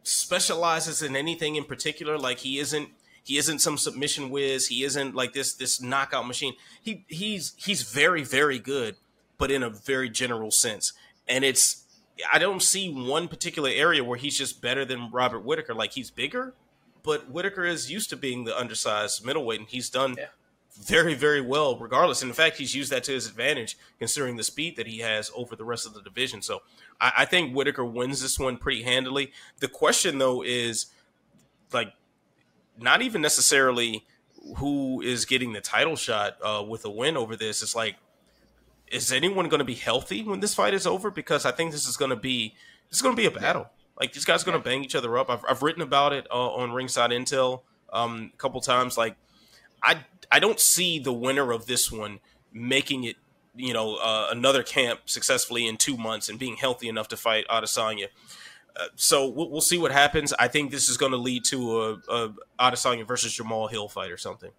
specializes 0.03 1.03
in 1.03 1.17
anything 1.17 1.57
in 1.57 1.65
particular. 1.65 2.19
Like 2.19 2.39
he 2.39 2.59
isn't 2.59 2.91
he 3.23 3.39
isn't 3.39 3.61
some 3.61 3.79
submission 3.79 4.31
whiz. 4.31 4.69
He 4.69 4.85
isn't 4.85 5.15
like 5.15 5.33
this 5.33 5.55
this 5.55 5.81
knockout 5.81 6.27
machine. 6.27 6.55
He 6.81 7.05
he's 7.09 7.55
he's 7.57 7.83
very 7.83 8.23
very 8.23 8.59
good, 8.59 8.97
but 9.39 9.51
in 9.51 9.63
a 9.63 9.71
very 9.71 10.11
general 10.11 10.51
sense. 10.51 10.93
And 11.29 11.45
it's 11.45 11.86
I 12.33 12.39
don't 12.39 12.63
see 12.63 12.91
one 12.91 13.29
particular 13.29 13.71
area 13.71 14.03
where 14.03 14.19
he's 14.19 14.39
just 14.39 14.61
better 14.61 14.85
than 14.85 15.11
Robert 15.11 15.41
Whittaker. 15.41 15.75
Like 15.75 15.93
he's 15.93 16.11
bigger, 16.11 16.55
but 17.03 17.31
Whittaker 17.31 17.65
is 17.65 17.91
used 17.91 18.11
to 18.11 18.17
being 18.17 18.45
the 18.45 18.59
undersized 18.59 19.25
middleweight, 19.25 19.61
and 19.61 19.69
he's 19.69 19.91
done 19.91 20.15
yeah. 20.19 20.27
very, 20.81 21.15
very 21.15 21.41
well 21.41 21.79
regardless. 21.79 22.23
And 22.23 22.31
in 22.31 22.35
fact, 22.35 22.57
he's 22.57 22.75
used 22.75 22.91
that 22.91 23.05
to 23.05 23.13
his 23.13 23.27
advantage 23.27 23.77
considering 23.99 24.37
the 24.37 24.45
speed 24.45 24.77
that 24.77 24.87
he 24.87 24.99
has 25.01 25.31
over 25.35 25.57
the 25.57 25.65
rest 25.65 25.87
of 25.87 25.95
the 25.95 26.03
division. 26.03 26.43
So 26.43 26.63
I, 27.01 27.13
I 27.19 27.25
think 27.27 27.55
Whittaker 27.55 27.85
wins 27.85 28.23
this 28.23 28.39
one 28.39 28.57
pretty 28.57 28.83
handily. 28.83 29.33
The 29.61 29.69
question 29.69 30.19
though 30.19 30.43
is 30.43 30.87
like 31.73 31.93
not 32.79 33.03
even 33.03 33.21
necessarily 33.23 34.07
who 34.57 35.01
is 35.01 35.25
getting 35.25 35.53
the 35.53 35.61
title 35.61 35.97
shot 35.97 36.37
uh, 36.43 36.65
with 36.67 36.85
a 36.85 36.91
win 36.91 37.17
over 37.17 37.37
this. 37.37 37.63
It's 37.63 37.75
like 37.75 37.97
is 38.91 39.13
anyone 39.13 39.49
going 39.49 39.59
to 39.59 39.65
be 39.65 39.75
healthy 39.75 40.23
when 40.23 40.41
this 40.41 40.55
fight 40.55 40.75
is 40.75 40.87
over? 40.87 41.11
Because 41.11 41.45
I 41.45 41.51
think 41.51 41.73
this 41.73 41.87
is 41.87 41.97
going 41.97 42.11
to 42.11 42.17
be 42.17 42.55
this 42.89 42.99
is 42.99 43.03
going 43.03 43.17
to 43.17 43.21
be 43.21 43.27
a 43.27 43.31
battle. 43.31 43.69
Like 43.99 44.13
these 44.13 44.25
guys 44.25 44.43
are 44.43 44.47
going 44.47 44.59
to 44.59 44.65
bang 44.65 44.85
each 44.85 44.95
other 44.95 45.17
up. 45.19 45.31
I've, 45.31 45.45
I've 45.49 45.63
written 45.63 45.83
about 45.83 46.13
it 46.13 46.27
uh, 46.31 46.51
on 46.51 46.73
Ringside 46.73 47.11
Intel 47.11 47.63
um, 47.93 48.31
a 48.33 48.37
couple 48.37 48.61
times. 48.61 48.97
Like 48.97 49.17
I 49.83 50.05
I 50.31 50.39
don't 50.39 50.61
see 50.61 50.99
the 50.99 51.13
winner 51.13 51.53
of 51.53 51.67
this 51.67 51.91
one 51.91 52.21
making 52.53 53.05
it 53.05 53.17
you 53.55 53.73
know 53.73 53.97
uh, 53.97 54.29
another 54.31 54.63
camp 54.63 55.01
successfully 55.07 55.67
in 55.67 55.77
two 55.77 55.97
months 55.97 56.29
and 56.29 56.39
being 56.39 56.57
healthy 56.57 56.89
enough 56.89 57.09
to 57.09 57.17
fight 57.17 57.47
Adesanya. 57.49 58.09
Uh, 58.77 58.89
so 58.95 59.27
we'll, 59.27 59.51
we'll, 59.51 59.63
see 59.63 59.79
what 59.79 59.91
happens. 59.91 60.35
I 60.39 60.49
think 60.49 60.71
this 60.71 60.91
is 60.91 60.99
going 60.99 61.13
to 61.13 61.19
lead 61.19 61.47
to 61.47 61.81
a, 61.81 61.93
a 62.11 62.35
Adesanya 62.61 63.09
versus 63.09 63.35
Jamahal 63.35 63.71
Hill 63.71 63.89
fight 63.89 64.11
or 64.11 64.19
something. 64.19 64.51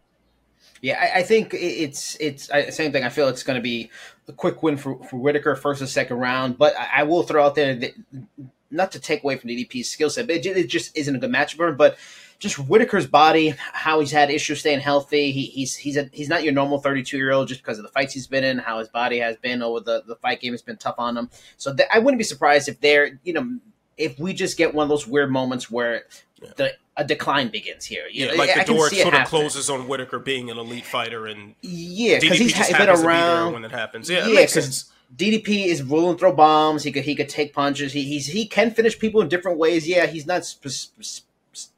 Yeah, 0.81 0.99
I, 0.99 1.19
I, 1.19 1.23
think 1.23 1.53
it's 1.53 2.15
it's 2.19 2.49
same 2.75 2.91
thing. 2.91 3.03
I 3.03 3.09
feel 3.09 3.27
it's 3.27 3.43
going 3.43 3.57
to 3.57 3.61
be 3.61 3.89
a 4.27 4.33
quick 4.33 4.61
win 4.61 4.77
for, 4.77 5.03
for 5.03 5.17
Whittaker 5.17 5.55
first 5.55 5.81
and 5.81 5.89
second 5.89 6.17
round, 6.17 6.57
but 6.57 6.77
I, 6.77 7.01
I 7.01 7.03
will 7.03 7.23
throw 7.23 7.45
out 7.45 7.55
there 7.55 7.75
that 7.75 7.93
not 8.69 8.91
to 8.91 8.99
take 8.99 9.23
away 9.23 9.37
from 9.37 9.49
DDP's 9.49 9.89
skill 9.89 10.09
set, 10.09 10.27
but 10.27 10.37
it, 10.37 10.45
it, 10.45 10.69
just 10.69 10.95
isn't 10.97 11.15
a 11.15 11.19
good 11.19 11.31
matchup 11.31 11.55
for 11.55 11.69
him. 11.69 11.77
But 11.77 11.97
just 12.39 12.59
Whittaker's 12.59 13.07
body, 13.07 13.55
how 13.57 13.99
he's 13.99 14.11
had 14.11 14.29
issues 14.29 14.59
staying 14.59 14.81
healthy. 14.81 15.31
He, 15.31 15.45
he's 15.45 15.75
he's 15.75 15.97
a, 15.97 16.09
he's 16.11 16.29
not 16.29 16.43
your 16.43 16.53
normal 16.53 16.79
32 16.79 17.17
year 17.17 17.31
old 17.31 17.47
just 17.47 17.61
because 17.61 17.79
of 17.79 17.83
the 17.83 17.91
fights 17.91 18.13
he's 18.13 18.27
been 18.27 18.43
in, 18.43 18.59
how 18.59 18.79
his 18.79 18.89
body 18.89 19.19
has 19.19 19.37
been 19.37 19.61
over 19.61 19.79
the, 19.79 20.03
the 20.05 20.15
fight 20.17 20.41
game 20.41 20.53
has 20.53 20.61
been 20.61 20.77
tough 20.77 20.95
on 20.97 21.17
him. 21.17 21.29
So 21.57 21.73
th- 21.73 21.89
I 21.91 21.99
wouldn't 21.99 22.19
be 22.19 22.23
surprised 22.23 22.69
if 22.69 22.79
they're 22.79 23.19
you 23.23 23.33
know 23.33 23.57
if 23.97 24.19
we 24.19 24.33
just 24.33 24.57
get 24.57 24.73
one 24.73 24.83
of 24.83 24.89
those 24.89 25.07
weird 25.07 25.31
moments 25.31 25.71
where 25.71 26.03
yeah. 26.41 26.49
the 26.55 26.71
a 26.97 27.03
decline 27.03 27.49
begins 27.49 27.86
here. 27.86 28.07
You 28.12 28.25
yeah, 28.25 28.31
know, 28.31 28.38
like 28.38 28.53
the 28.53 28.62
I 28.62 28.63
door 28.63 28.89
sort 28.89 29.13
of 29.13 29.27
closes 29.27 29.69
on 29.69 29.88
Whittaker 29.88 30.19
being 30.19 30.49
an 30.49 30.57
elite 30.57 30.86
fighter, 30.86 31.27
and 31.27 31.53
yeah, 31.62 32.19
because 32.19 32.39
he's 32.39 32.53
been 32.77 32.89
around 32.89 33.49
be 33.49 33.53
when 33.53 33.65
it 33.65 33.71
happens. 33.71 34.10
Yeah, 34.10 34.27
yeah, 34.27 34.45
because 34.45 34.91
DDP 35.15 35.67
is 35.67 35.83
ruling 35.83 36.17
throw 36.17 36.33
bombs. 36.33 36.83
He 36.83 36.91
could 36.91 37.03
he 37.03 37.15
could 37.15 37.29
take 37.29 37.53
punches. 37.53 37.93
He 37.93 38.03
he's, 38.03 38.27
he 38.27 38.47
can 38.47 38.71
finish 38.71 38.97
people 38.97 39.21
in 39.21 39.29
different 39.29 39.60
ways. 39.60 39.88
Yeah, 39.88 40.07
he's 40.07 40.25
not 40.25 40.43
sp- 40.43 40.73
sp- 40.73 41.26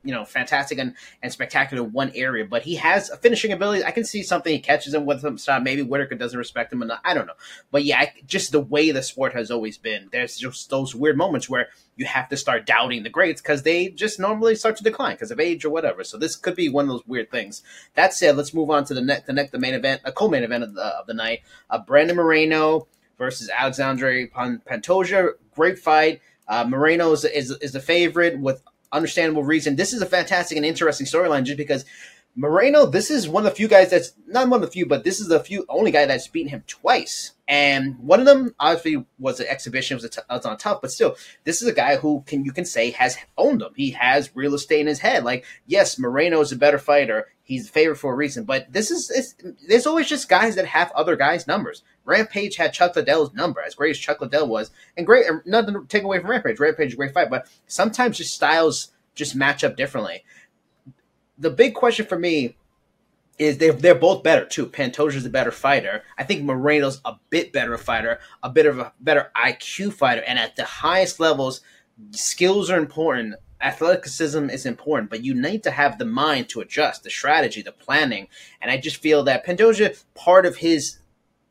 you 0.03 0.13
know 0.13 0.25
fantastic 0.25 0.77
and, 0.77 0.95
and 1.21 1.31
spectacular 1.31 1.83
in 1.83 1.91
one 1.91 2.11
area, 2.15 2.45
but 2.45 2.63
he 2.63 2.75
has 2.75 3.09
a 3.09 3.17
finishing 3.17 3.51
ability. 3.51 3.83
I 3.83 3.91
can 3.91 4.05
see 4.05 4.23
something 4.23 4.51
he 4.51 4.59
catches 4.59 4.93
him 4.93 5.05
with 5.05 5.21
some 5.21 5.37
stop. 5.37 5.63
Maybe 5.63 5.81
Whittaker 5.81 6.15
doesn't 6.15 6.37
respect 6.37 6.71
him 6.73 6.81
enough. 6.81 6.99
I 7.03 7.13
don't 7.13 7.27
know, 7.27 7.33
but 7.71 7.83
yeah, 7.83 7.99
I, 7.99 8.13
just 8.27 8.51
the 8.51 8.59
way 8.59 8.91
the 8.91 9.03
sport 9.03 9.33
has 9.33 9.51
always 9.51 9.77
been. 9.77 10.09
There's 10.11 10.37
just 10.37 10.69
those 10.69 10.95
weird 10.95 11.17
moments 11.17 11.49
where 11.49 11.67
you 11.95 12.05
have 12.05 12.29
to 12.29 12.37
start 12.37 12.65
doubting 12.65 13.03
the 13.03 13.09
greats 13.09 13.41
because 13.41 13.63
they 13.63 13.89
just 13.89 14.19
normally 14.19 14.55
start 14.55 14.77
to 14.77 14.83
decline 14.83 15.15
because 15.15 15.31
of 15.31 15.39
age 15.39 15.65
or 15.65 15.69
whatever. 15.69 16.03
So 16.03 16.17
this 16.17 16.35
could 16.35 16.55
be 16.55 16.69
one 16.69 16.85
of 16.85 16.89
those 16.89 17.07
weird 17.07 17.29
things. 17.29 17.61
That 17.95 18.13
said, 18.13 18.37
let's 18.37 18.53
move 18.53 18.69
on 18.69 18.85
to 18.85 18.93
the 18.93 19.01
next 19.01 19.25
the 19.27 19.33
next 19.33 19.51
the 19.51 19.59
main 19.59 19.73
event, 19.73 20.01
a 20.05 20.11
co-main 20.11 20.43
event 20.43 20.63
of 20.63 20.73
the, 20.73 20.81
of 20.81 21.07
the 21.07 21.13
night. 21.13 21.41
Uh, 21.69 21.79
Brandon 21.79 22.15
Moreno 22.15 22.87
versus 23.17 23.49
Alexandre 23.55 24.27
Pantoja. 24.27 25.33
Great 25.53 25.77
fight. 25.77 26.21
Uh, 26.47 26.65
Moreno 26.67 27.11
is, 27.11 27.25
is, 27.25 27.51
is 27.61 27.73
the 27.73 27.79
favorite 27.79 28.39
with 28.39 28.63
understandable 28.91 29.43
reason. 29.43 29.75
This 29.75 29.93
is 29.93 30.01
a 30.01 30.05
fantastic 30.05 30.57
and 30.57 30.65
interesting 30.65 31.05
storyline 31.05 31.43
just 31.43 31.57
because 31.57 31.85
Moreno, 32.35 32.85
this 32.85 33.11
is 33.11 33.27
one 33.27 33.45
of 33.45 33.51
the 33.51 33.55
few 33.55 33.67
guys 33.67 33.89
that's 33.89 34.13
not 34.27 34.47
one 34.47 34.61
of 34.61 34.67
the 34.67 34.71
few, 34.71 34.85
but 34.85 35.03
this 35.03 35.19
is 35.19 35.27
the 35.27 35.39
few 35.39 35.65
only 35.67 35.91
guy 35.91 36.05
that's 36.05 36.27
beaten 36.27 36.49
him 36.49 36.63
twice. 36.67 37.31
And 37.47 37.97
one 37.99 38.19
of 38.19 38.25
them 38.25 38.55
obviously 38.59 39.05
was 39.17 39.39
an 39.39 39.47
exhibition, 39.47 39.97
was, 39.97 40.19
was 40.29 40.45
on 40.45 40.57
tough, 40.57 40.81
but 40.81 40.91
still, 40.91 41.17
this 41.43 41.61
is 41.61 41.67
a 41.67 41.73
guy 41.73 41.97
who 41.97 42.23
can 42.27 42.45
you 42.45 42.51
can 42.51 42.65
say 42.65 42.91
has 42.91 43.17
owned 43.37 43.61
him. 43.61 43.73
He 43.75 43.91
has 43.91 44.35
real 44.35 44.53
estate 44.53 44.81
in 44.81 44.87
his 44.87 44.99
head. 44.99 45.23
Like, 45.23 45.43
yes, 45.65 45.97
Moreno 45.97 46.39
is 46.39 46.51
a 46.51 46.55
better 46.55 46.79
fighter. 46.79 47.27
He's 47.43 47.67
a 47.67 47.71
favorite 47.71 47.97
for 47.97 48.13
a 48.13 48.15
reason, 48.15 48.43
but 48.43 48.71
this 48.71 48.91
is 48.91 49.35
there's 49.67 49.87
always 49.87 50.07
just 50.07 50.29
guys 50.29 50.55
that 50.55 50.67
have 50.67 50.91
other 50.91 51.15
guys' 51.15 51.47
numbers. 51.47 51.83
Rampage 52.09 52.55
had 52.55 52.73
Chuck 52.73 52.95
Liddell's 52.95 53.33
number, 53.33 53.61
as 53.61 53.75
great 53.75 53.91
as 53.91 53.99
Chuck 53.99 54.19
Liddell 54.19 54.47
was, 54.47 54.71
and 54.97 55.05
great. 55.05 55.25
Nothing 55.45 55.75
to 55.75 55.85
take 55.87 56.03
away 56.03 56.19
from 56.19 56.31
Rampage. 56.31 56.59
Rampage 56.59 56.87
is 56.87 56.93
a 56.93 56.97
great 56.97 57.13
fight, 57.13 57.29
but 57.29 57.47
sometimes 57.67 58.17
just 58.17 58.33
styles 58.33 58.91
just 59.15 59.35
match 59.35 59.63
up 59.63 59.75
differently. 59.75 60.23
The 61.37 61.51
big 61.51 61.75
question 61.75 62.05
for 62.05 62.17
me 62.17 62.57
is 63.37 63.57
they're, 63.57 63.73
they're 63.73 63.95
both 63.95 64.23
better 64.23 64.45
too. 64.45 64.65
Pantoja's 64.65 65.25
a 65.25 65.29
better 65.29 65.51
fighter. 65.51 66.03
I 66.17 66.23
think 66.23 66.43
Moreno's 66.43 66.99
a 67.05 67.15
bit 67.29 67.53
better 67.53 67.77
fighter, 67.77 68.19
a 68.43 68.49
bit 68.49 68.65
of 68.65 68.79
a 68.79 68.91
better 68.99 69.31
IQ 69.35 69.93
fighter, 69.93 70.23
and 70.27 70.39
at 70.39 70.55
the 70.55 70.65
highest 70.65 71.19
levels, 71.19 71.61
skills 72.11 72.69
are 72.69 72.77
important. 72.77 73.35
Athleticism 73.61 74.49
is 74.49 74.65
important, 74.65 75.09
but 75.09 75.23
you 75.23 75.33
need 75.33 75.63
to 75.63 75.71
have 75.71 75.97
the 75.97 76.05
mind 76.05 76.49
to 76.49 76.61
adjust, 76.61 77.03
the 77.03 77.09
strategy, 77.09 77.61
the 77.61 77.71
planning. 77.71 78.27
And 78.61 78.71
I 78.71 78.77
just 78.77 78.97
feel 78.97 79.23
that 79.23 79.45
Pantoja, 79.45 80.01
part 80.15 80.45
of 80.45 80.57
his 80.57 80.99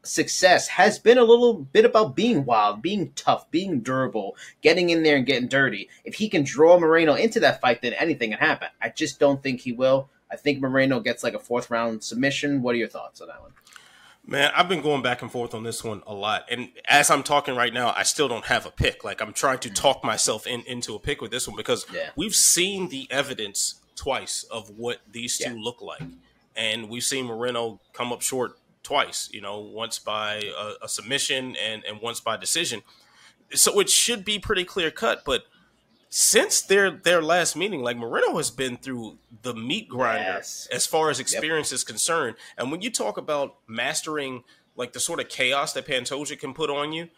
success 0.02 0.68
has 0.68 0.98
been 0.98 1.18
a 1.18 1.24
little 1.24 1.54
bit 1.54 1.84
about 1.84 2.16
being 2.16 2.44
wild, 2.44 2.82
being 2.82 3.12
tough, 3.14 3.50
being 3.50 3.80
durable, 3.80 4.36
getting 4.62 4.90
in 4.90 5.02
there 5.02 5.16
and 5.16 5.26
getting 5.26 5.48
dirty. 5.48 5.88
If 6.04 6.14
he 6.14 6.28
can 6.28 6.44
draw 6.44 6.78
Moreno 6.78 7.14
into 7.14 7.40
that 7.40 7.60
fight, 7.60 7.82
then 7.82 7.92
anything 7.94 8.30
can 8.30 8.38
happen. 8.38 8.68
I 8.80 8.90
just 8.90 9.18
don't 9.18 9.42
think 9.42 9.60
he 9.60 9.72
will. 9.72 10.08
I 10.30 10.36
think 10.36 10.60
Moreno 10.60 11.00
gets 11.00 11.22
like 11.22 11.34
a 11.34 11.38
fourth 11.38 11.70
round 11.70 12.04
submission. 12.04 12.62
What 12.62 12.74
are 12.74 12.78
your 12.78 12.88
thoughts 12.88 13.20
on 13.20 13.28
that 13.28 13.40
one? 13.40 13.52
Man, 14.26 14.50
I've 14.54 14.68
been 14.68 14.82
going 14.82 15.02
back 15.02 15.22
and 15.22 15.32
forth 15.32 15.54
on 15.54 15.62
this 15.62 15.82
one 15.82 16.02
a 16.06 16.12
lot. 16.12 16.44
And 16.50 16.68
as 16.86 17.10
I'm 17.10 17.22
talking 17.22 17.56
right 17.56 17.72
now, 17.72 17.94
I 17.96 18.02
still 18.02 18.28
don't 18.28 18.44
have 18.44 18.66
a 18.66 18.70
pick. 18.70 19.02
Like 19.02 19.22
I'm 19.22 19.32
trying 19.32 19.58
to 19.60 19.70
talk 19.70 20.04
myself 20.04 20.46
in, 20.46 20.62
into 20.66 20.94
a 20.94 20.98
pick 20.98 21.22
with 21.22 21.30
this 21.30 21.48
one 21.48 21.56
because 21.56 21.86
yeah. 21.92 22.10
we've 22.14 22.34
seen 22.34 22.90
the 22.90 23.06
evidence 23.10 23.76
twice 23.96 24.44
of 24.50 24.68
what 24.76 24.98
these 25.10 25.38
two 25.38 25.56
yeah. 25.56 25.62
look 25.62 25.80
like. 25.80 26.02
And 26.54 26.90
we've 26.90 27.04
seen 27.04 27.24
Moreno 27.24 27.80
come 27.94 28.12
up 28.12 28.20
short 28.20 28.58
twice, 28.88 29.28
you 29.34 29.42
know, 29.42 29.58
once 29.58 29.98
by 29.98 30.36
a, 30.58 30.84
a 30.84 30.88
submission 30.88 31.54
and, 31.56 31.84
and 31.84 32.00
once 32.00 32.20
by 32.20 32.38
decision. 32.38 32.82
So 33.52 33.80
it 33.80 33.90
should 33.90 34.24
be 34.24 34.38
pretty 34.38 34.64
clear 34.64 34.90
cut. 34.90 35.26
But 35.26 35.42
since 36.08 36.62
their 36.62 36.90
their 36.90 37.20
last 37.20 37.54
meeting, 37.54 37.82
like 37.82 37.98
Moreno 37.98 38.38
has 38.38 38.50
been 38.50 38.78
through 38.78 39.18
the 39.42 39.54
meat 39.54 39.90
grinder 39.90 40.36
yes. 40.36 40.66
as 40.72 40.86
far 40.86 41.10
as 41.10 41.20
experience 41.20 41.70
yep. 41.70 41.76
is 41.76 41.84
concerned. 41.84 42.36
And 42.56 42.72
when 42.72 42.80
you 42.80 42.90
talk 42.90 43.18
about 43.18 43.56
mastering 43.66 44.42
like 44.74 44.94
the 44.94 45.00
sort 45.00 45.20
of 45.20 45.28
chaos 45.28 45.74
that 45.74 45.86
Pantoja 45.86 46.38
can 46.38 46.54
put 46.54 46.70
on 46.70 46.94
you, 46.94 47.08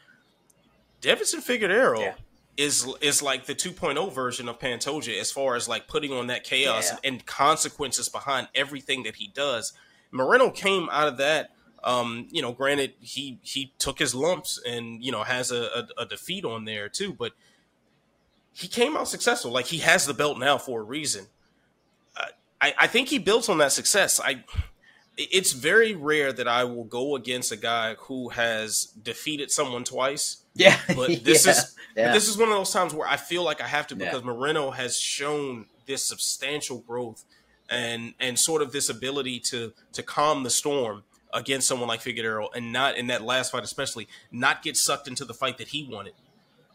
Deiveson 1.00 1.38
Figueiredo 1.40 2.00
yeah. 2.00 2.14
is 2.56 2.92
is 3.00 3.22
like 3.22 3.46
the 3.46 3.54
2.0 3.54 4.12
version 4.12 4.48
of 4.48 4.58
Pantoja 4.58 5.20
as 5.20 5.30
far 5.30 5.54
as 5.54 5.68
like 5.68 5.86
putting 5.86 6.12
on 6.12 6.26
that 6.26 6.42
chaos 6.42 6.90
yeah. 6.90 6.98
and, 7.04 7.14
and 7.14 7.26
consequences 7.26 8.08
behind 8.08 8.48
everything 8.56 9.04
that 9.04 9.16
he 9.16 9.28
does. 9.28 9.72
Moreno 10.10 10.50
came 10.50 10.88
out 10.90 11.06
of 11.06 11.16
that 11.18 11.50
um, 11.84 12.28
you 12.30 12.42
know, 12.42 12.52
granted, 12.52 12.94
he 13.00 13.38
he 13.42 13.72
took 13.78 13.98
his 13.98 14.14
lumps 14.14 14.60
and 14.66 15.02
you 15.04 15.12
know 15.12 15.22
has 15.22 15.50
a, 15.50 15.86
a, 15.98 16.02
a 16.02 16.06
defeat 16.06 16.44
on 16.44 16.64
there 16.64 16.88
too, 16.88 17.12
but 17.12 17.32
he 18.52 18.68
came 18.68 18.96
out 18.96 19.08
successful. 19.08 19.50
Like 19.50 19.66
he 19.66 19.78
has 19.78 20.06
the 20.06 20.14
belt 20.14 20.38
now 20.38 20.58
for 20.58 20.80
a 20.80 20.84
reason. 20.84 21.26
I, 22.60 22.74
I 22.78 22.86
think 22.86 23.08
he 23.08 23.18
built 23.18 23.48
on 23.48 23.58
that 23.58 23.72
success. 23.72 24.20
I 24.20 24.44
it's 25.16 25.52
very 25.52 25.94
rare 25.94 26.32
that 26.32 26.48
I 26.48 26.64
will 26.64 26.84
go 26.84 27.16
against 27.16 27.52
a 27.52 27.56
guy 27.56 27.94
who 27.94 28.30
has 28.30 28.86
defeated 29.02 29.50
someone 29.50 29.84
twice. 29.84 30.42
Yeah, 30.54 30.78
but 30.88 31.08
this 31.24 31.46
yeah. 31.46 31.52
is 31.52 31.76
yeah. 31.96 32.12
this 32.12 32.28
is 32.28 32.36
one 32.36 32.48
of 32.48 32.54
those 32.54 32.72
times 32.72 32.94
where 32.94 33.08
I 33.08 33.16
feel 33.16 33.42
like 33.42 33.60
I 33.60 33.66
have 33.66 33.86
to 33.88 33.96
because 33.96 34.22
yeah. 34.22 34.26
Moreno 34.26 34.70
has 34.70 34.98
shown 34.98 35.66
this 35.86 36.04
substantial 36.04 36.78
growth 36.78 37.24
and 37.68 38.14
and 38.20 38.38
sort 38.38 38.62
of 38.62 38.72
this 38.72 38.88
ability 38.88 39.40
to 39.40 39.72
to 39.92 40.02
calm 40.02 40.42
the 40.42 40.50
storm 40.50 41.04
against 41.32 41.68
someone 41.68 41.88
like 41.88 42.00
Figueroa 42.00 42.48
and 42.54 42.72
not 42.72 42.96
in 42.96 43.08
that 43.08 43.22
last 43.22 43.52
fight, 43.52 43.64
especially 43.64 44.08
not 44.30 44.62
get 44.62 44.76
sucked 44.76 45.08
into 45.08 45.24
the 45.24 45.34
fight 45.34 45.58
that 45.58 45.68
he 45.68 45.88
wanted, 45.90 46.14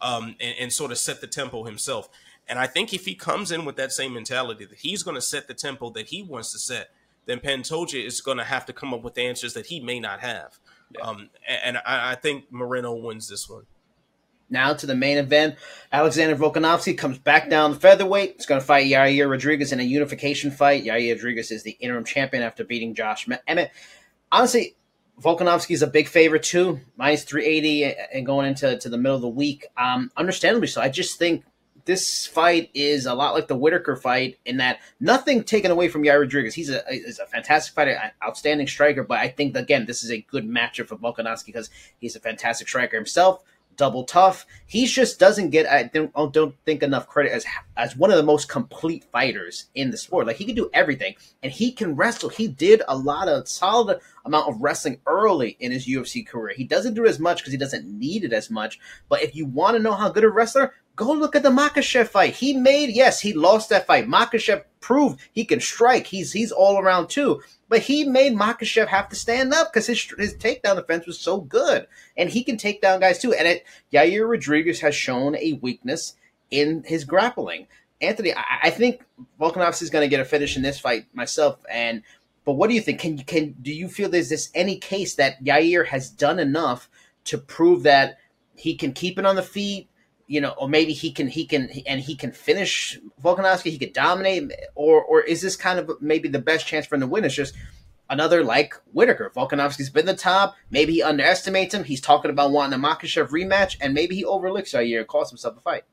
um, 0.02 0.36
and, 0.40 0.56
and 0.60 0.74
sort 0.74 0.92
of 0.92 0.98
set 0.98 1.22
the 1.22 1.28
tempo 1.28 1.64
himself. 1.64 2.10
And 2.48 2.60
I 2.60 2.68
think 2.68 2.94
if 2.94 3.06
he 3.06 3.16
comes 3.16 3.52
in 3.52 3.66
with 3.66 3.76
that 3.78 3.92
same 3.92 4.14
mentality 4.14 4.66
that 4.66 4.80
he's 4.80 5.04
going 5.04 5.16
to 5.16 5.22
set 5.22 5.48
the 5.48 5.54
tempo 5.54 5.90
that 5.92 6.08
he 6.08 6.22
wants 6.22 6.52
to 6.52 6.60
set, 6.60 6.92
then 7.26 7.40
Pantoja 7.40 8.06
is 8.06 8.22
going 8.22 8.38
to 8.38 8.44
have 8.44 8.66
to 8.68 8.74
come 8.74 8.94
up 8.94 9.02
with 9.04 9.18
answers 9.18 9.54
that 9.54 9.66
he 9.68 9.80
may 9.80 10.00
not 10.00 10.20
have. 10.20 10.60
Yeah. 10.96 11.06
Um, 11.06 11.30
and, 11.48 11.60
and 11.64 11.78
I, 11.86 12.12
I 12.12 12.16
think 12.16 12.52
Moreno 12.52 12.94
wins 12.94 13.28
this 13.28 13.50
one. 13.50 13.64
Now 14.48 14.74
to 14.76 14.86
the 14.86 14.96
main 14.96 15.18
event. 15.18 15.56
Alexander 15.92 16.36
Volkanovski 16.36 16.96
comes 16.96 17.18
back 17.18 17.50
down 17.50 17.72
the 17.72 17.80
featherweight. 17.80 18.36
He's 18.36 18.46
going 18.46 18.62
to 18.62 18.66
fight 18.68 18.86
Yair 18.86 19.30
Rodriguez 19.30 19.72
in 19.72 19.80
a 19.80 19.84
unification 19.84 20.52
fight. 20.52 20.84
Yair 20.84 21.16
Rodriguez 21.16 21.50
is 21.50 21.64
the 21.64 21.76
interim 21.80 22.06
champion 22.06 22.44
after 22.44 22.64
beating 22.64 22.94
Josh 22.94 23.28
Emmett 23.48 23.72
honestly, 24.32 24.76
Volkanovski 25.22 25.72
is 25.72 25.82
a 25.82 25.88
big 25.88 26.08
favorite 26.08 26.44
too, 26.44 26.80
minus 26.98 27.24
380 27.24 27.96
and 28.14 28.26
going 28.26 28.48
into 28.48 28.78
to 28.78 28.90
the 28.90 28.98
middle 28.98 29.16
of 29.16 29.22
the 29.22 29.30
week. 29.30 29.66
Um, 29.78 30.12
understandably 30.18 30.68
so. 30.68 30.82
I 30.82 30.90
just 30.90 31.18
think 31.18 31.44
this 31.86 32.26
fight 32.26 32.70
is 32.74 33.06
a 33.06 33.14
lot 33.14 33.34
like 33.34 33.48
the 33.48 33.56
Whittaker 33.56 33.96
fight 33.96 34.38
in 34.46 34.58
that 34.58 34.80
nothing 35.00 35.44
taken 35.44 35.72
away 35.72 35.88
from 35.88 36.04
Yair 36.04 36.20
Rodriguez. 36.20 36.56
He's 36.56 36.70
a, 36.70 36.84
he's 36.90 37.20
a 37.20 37.28
fantastic 37.28 37.74
fighter, 37.76 37.92
an 37.92 38.12
outstanding 38.24 38.68
striker, 38.68 39.04
but 39.04 39.20
I 39.20 39.30
think, 39.30 39.56
again, 39.56 39.86
this 39.86 40.04
is 40.04 40.12
a 40.12 40.22
good 40.22 40.48
matchup 40.48 40.88
for 40.88 40.98
Volkanovski 40.98 41.48
because 41.48 41.70
he's 42.00 42.16
a 42.16 42.20
fantastic 42.20 42.68
striker 42.68 42.98
himself 42.98 43.44
double 43.78 44.04
tough. 44.04 44.46
He 44.66 44.86
just 44.86 45.20
doesn't 45.20 45.50
get 45.50 45.66
I 45.66 45.84
don't, 45.84 46.34
don't 46.34 46.56
think 46.66 46.84
enough 46.84 47.08
credit 47.08 47.32
as 47.32 47.46
as 47.78 47.96
one 47.96 48.12
of 48.12 48.18
the 48.18 48.24
most 48.24 48.50
complete 48.50 49.04
fighters 49.12 49.66
in 49.76 49.92
the 49.92 49.98
sport. 49.98 50.28
Like 50.28 50.38
he 50.38 50.46
can 50.46 50.56
do 50.56 50.70
everything 50.74 51.16
and 51.44 51.52
he 51.52 51.72
can 51.72 51.96
wrestle. 51.96 52.30
He 52.30 52.48
did 52.48 52.82
a 52.88 52.98
lot 52.98 53.28
of 53.28 53.48
solid 53.48 54.00
amount 54.26 54.50
of 54.50 54.62
wrestling 54.62 55.00
early 55.06 55.56
in 55.60 55.72
his 55.72 55.88
UFC 55.88 56.26
career. 56.26 56.56
He 56.56 56.64
doesn't 56.64 56.96
do 56.96 57.06
as 57.06 57.20
much 57.20 57.40
because 57.40 57.52
he 57.52 57.60
doesn't 57.60 57.86
need 57.86 58.24
it 58.24 58.34
as 58.34 58.50
much. 58.50 58.80
But 59.10 59.22
if 59.22 59.36
you 59.36 59.46
want 59.46 59.78
to 59.78 59.84
know 59.84 59.94
how 59.94 60.10
good 60.10 60.24
a 60.24 60.30
wrestler, 60.30 60.74
go 60.96 61.12
look 61.12 61.36
at 61.36 61.44
the 61.44 61.50
Makhachev 61.50 62.08
fight. 62.08 62.36
He 62.36 62.54
made 62.54 62.90
yes, 62.90 63.20
he 63.22 63.34
lost 63.34 63.70
that 63.70 63.88
fight. 63.88 64.08
Makhachev 64.08 64.64
proved 64.80 65.20
he 65.32 65.46
can 65.46 65.60
strike. 65.60 66.08
He's 66.08 66.32
he's 66.32 66.52
all 66.52 66.80
around 66.80 67.10
too. 67.10 67.42
But 67.68 67.82
he 67.82 68.04
made 68.04 68.34
Makhachev 68.34 68.88
have 68.88 69.10
to 69.10 69.16
stand 69.16 69.54
up 69.54 69.72
because 69.72 69.88
his 69.88 70.02
his 70.18 70.36
takedown 70.36 70.76
defense 70.76 71.08
was 71.08 71.20
so 71.20 71.42
good, 71.42 71.88
and 72.16 72.30
he 72.30 72.44
can 72.44 72.58
take 72.58 72.82
down 72.82 73.00
guys 73.00 73.20
too. 73.20 73.34
And 73.34 73.48
it, 73.48 73.66
Yair 73.92 74.30
Rodriguez 74.30 74.80
has 74.82 74.96
shown 74.96 75.36
a 75.36 75.54
weakness 75.62 76.16
in 76.52 76.84
his 76.86 77.04
grappling. 77.04 77.68
Anthony, 78.02 78.34
I, 78.34 78.44
I 78.64 78.70
think 78.70 79.04
Volkanovski 79.40 79.84
is 79.84 79.90
going 79.90 80.04
to 80.04 80.10
get 80.10 80.20
a 80.20 80.26
finish 80.26 80.56
in 80.56 80.64
this 80.64 80.80
fight 80.80 81.06
myself. 81.14 81.60
And 81.72 82.04
but 82.44 82.54
what 82.54 82.70
do 82.70 82.76
you 82.76 82.82
think? 82.82 83.00
Can 83.00 83.18
you 83.18 83.26
can 83.26 83.56
do 83.62 83.74
you 83.74 83.88
feel 83.88 84.10
there's 84.10 84.30
this 84.30 84.50
any 84.54 84.78
case 84.78 85.16
that 85.16 85.44
Yair 85.44 85.88
has 85.88 86.10
done 86.10 86.40
enough 86.40 86.90
to 87.26 87.38
prove 87.38 87.84
that 87.84 88.20
he 88.56 88.76
can 88.76 88.94
keep 88.94 89.18
it 89.20 89.26
on 89.26 89.36
the 89.36 89.42
feet, 89.42 89.90
you 90.28 90.42
know, 90.42 90.52
or 90.58 90.68
maybe 90.68 90.94
he 90.94 91.12
can 91.12 91.28
he 91.28 91.46
can 91.46 91.70
and 91.86 92.02
he 92.02 92.16
can 92.16 92.32
finish 92.32 93.00
Volkanovski. 93.24 93.72
He 93.72 93.78
could 93.78 93.94
dominate, 93.94 94.52
or 94.74 95.04
or 95.04 95.22
is 95.22 95.42
this 95.42 95.56
kind 95.56 95.80
of 95.80 96.02
maybe 96.02 96.30
the 96.30 96.40
best 96.40 96.68
chance 96.68 96.86
for 96.86 96.96
him 96.96 97.02
to 97.02 97.08
win? 97.08 97.26
Is 97.26 97.36
just 97.36 97.54
another 98.10 98.44
like 98.44 98.76
Whittaker. 98.92 99.32
Volkanovski's 99.36 99.90
been 99.90 100.06
the 100.06 100.16
top. 100.16 100.56
Maybe 100.70 100.94
he 100.94 101.04
underestimates 101.04 101.74
him. 101.74 101.84
He's 101.84 102.02
talking 102.02 102.32
about 102.32 102.52
wanting 102.52 102.80
a 102.80 102.84
Makhachev 102.84 103.30
rematch, 103.30 103.78
and 103.82 103.94
maybe 103.94 104.16
he 104.16 104.26
overlooks 104.26 104.74
Yair 104.74 105.00
and 105.00 105.08
costs 105.08 105.32
himself 105.32 105.58
a 105.58 105.62
fight. 105.62 105.84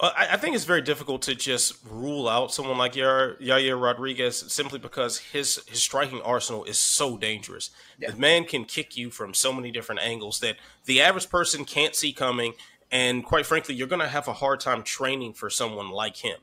Uh, 0.00 0.10
I, 0.16 0.36
think 0.38 0.56
it's 0.56 0.64
very 0.64 0.82
difficult 0.82 1.22
to 1.22 1.36
just 1.36 1.76
rule 1.88 2.28
out 2.28 2.52
someone 2.52 2.76
like 2.76 2.94
Yair, 2.94 3.40
Yair 3.40 3.80
Rodriguez 3.80 4.52
simply 4.52 4.80
because 4.80 5.18
his 5.18 5.62
his 5.68 5.80
striking 5.80 6.20
arsenal 6.22 6.64
is 6.64 6.80
so 6.80 7.16
dangerous. 7.16 7.70
Yeah. 8.00 8.10
The 8.10 8.16
man 8.16 8.44
can 8.44 8.64
kick 8.64 8.96
you 8.96 9.10
from 9.10 9.34
so 9.34 9.52
many 9.52 9.70
different 9.70 10.00
angles 10.00 10.40
that 10.40 10.56
the 10.86 11.00
average 11.00 11.30
person 11.30 11.64
can't 11.64 11.94
see 11.94 12.12
coming, 12.12 12.54
and 12.90 13.24
quite 13.24 13.46
frankly, 13.46 13.74
you're 13.74 13.88
going 13.88 14.00
to 14.00 14.08
have 14.08 14.28
a 14.28 14.32
hard 14.32 14.60
time 14.60 14.82
training 14.82 15.34
for 15.34 15.50
someone 15.50 15.90
like 15.90 16.18
him. 16.18 16.38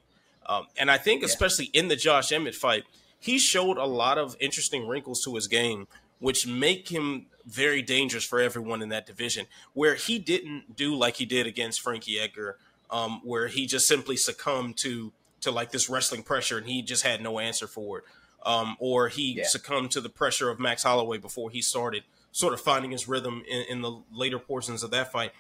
Um, 0.46 0.68
and 0.78 0.90
I 0.90 0.98
think, 0.98 1.22
yeah. 1.22 1.28
especially 1.28 1.66
in 1.66 1.88
the 1.88 1.96
Josh 1.96 2.32
Emmett 2.32 2.56
fight, 2.56 2.84
he 3.20 3.38
showed 3.38 3.78
a 3.78 3.86
lot 3.86 4.18
of 4.18 4.36
interesting 4.40 4.88
wrinkles 4.88 5.24
to 5.24 5.36
his 5.36 5.48
game, 5.48 5.88
which 6.20 6.48
make 6.48 6.90
him 6.90 7.28
very 7.46 7.82
dangerous 7.82 8.24
for 8.24 8.40
everyone 8.40 8.82
in 8.82 8.90
that 8.90 9.06
division. 9.06 9.46
Where 9.74 9.96
he 9.96 10.20
didn't 10.20 10.76
do 10.76 10.96
like 10.96 11.18
he 11.18 11.26
did 11.26 11.48
against 11.48 11.82
Frankie 11.82 12.20
Edgar 12.20 12.58
um, 12.92 13.22
where 13.24 13.48
he 13.48 13.66
just 13.66 13.88
simply 13.88 14.18
succumbed 14.18 14.78
to 14.78 15.14
to 15.40 15.50
like 15.50 15.72
this 15.72 15.90
wrestling 15.90 16.22
pressure 16.22 16.60
and 16.60 16.68
he 16.68 16.84
just 16.84 17.04
had 17.04 17.22
no 17.22 17.40
answer 17.40 17.66
for 17.66 18.00
it. 18.00 18.04
Um, 18.46 18.76
or 18.80 19.08
he 19.08 19.38
yeah. 19.38 19.44
succumbed 19.48 19.92
to 19.92 20.02
the 20.02 20.10
pressure 20.10 20.50
of 20.50 20.60
Max 20.60 20.84
Holloway 20.84 21.18
before 21.18 21.50
he 21.50 21.62
started 21.62 22.04
sort 22.32 22.54
of 22.54 22.62
finding 22.62 22.92
his 22.92 23.08
rhythm 23.08 23.44
in, 23.50 23.64
in 23.68 23.82
the 23.82 24.02
later 24.12 24.38
portions 24.38 24.84
of 24.84 24.92
that 24.92 25.12
fight. 25.12 25.32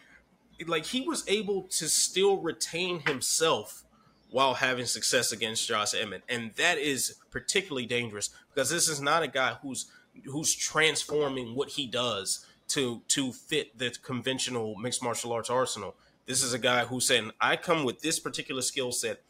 Like 0.67 0.85
he 0.85 1.01
was 1.01 1.23
able 1.27 1.63
to 1.63 1.89
still 1.89 2.37
retain 2.37 3.01
himself 3.01 3.83
while 4.29 4.55
having 4.55 4.85
success 4.85 5.31
against 5.31 5.67
Josh 5.67 5.93
Emmett, 5.93 6.23
and 6.29 6.51
that 6.55 6.77
is 6.77 7.15
particularly 7.31 7.85
dangerous 7.85 8.29
because 8.53 8.69
this 8.69 8.87
is 8.87 9.01
not 9.01 9.23
a 9.23 9.27
guy 9.27 9.55
who's 9.61 9.87
who's 10.25 10.53
transforming 10.53 11.55
what 11.55 11.69
he 11.69 11.87
does 11.87 12.45
to 12.69 13.01
to 13.09 13.31
fit 13.31 13.77
the 13.77 13.91
conventional 14.01 14.75
mixed 14.77 15.03
martial 15.03 15.33
arts 15.33 15.49
arsenal. 15.49 15.95
This 16.25 16.43
is 16.43 16.53
a 16.53 16.59
guy 16.59 16.85
who's 16.85 17.07
saying, 17.07 17.31
I 17.41 17.57
come 17.57 17.83
with 17.83 18.01
this 18.01 18.19
particular 18.19 18.61
skill 18.61 18.91
set. 18.91 19.21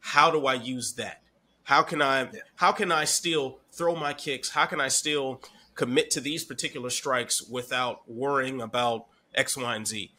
How 0.00 0.30
do 0.30 0.46
I 0.46 0.54
use 0.54 0.94
that? 0.94 1.22
How 1.64 1.82
can 1.82 2.00
I 2.02 2.30
how 2.56 2.72
can 2.72 2.90
I 2.90 3.04
still 3.04 3.58
throw 3.72 3.94
my 3.94 4.14
kicks? 4.14 4.50
How 4.50 4.66
can 4.66 4.80
I 4.80 4.88
still 4.88 5.42
commit 5.74 6.10
to 6.12 6.20
these 6.20 6.44
particular 6.44 6.90
strikes 6.90 7.42
without 7.42 8.10
worrying 8.10 8.60
about 8.60 9.06
X, 9.34 9.56
Y, 9.56 9.76
and 9.76 9.86
Z? 9.86 10.10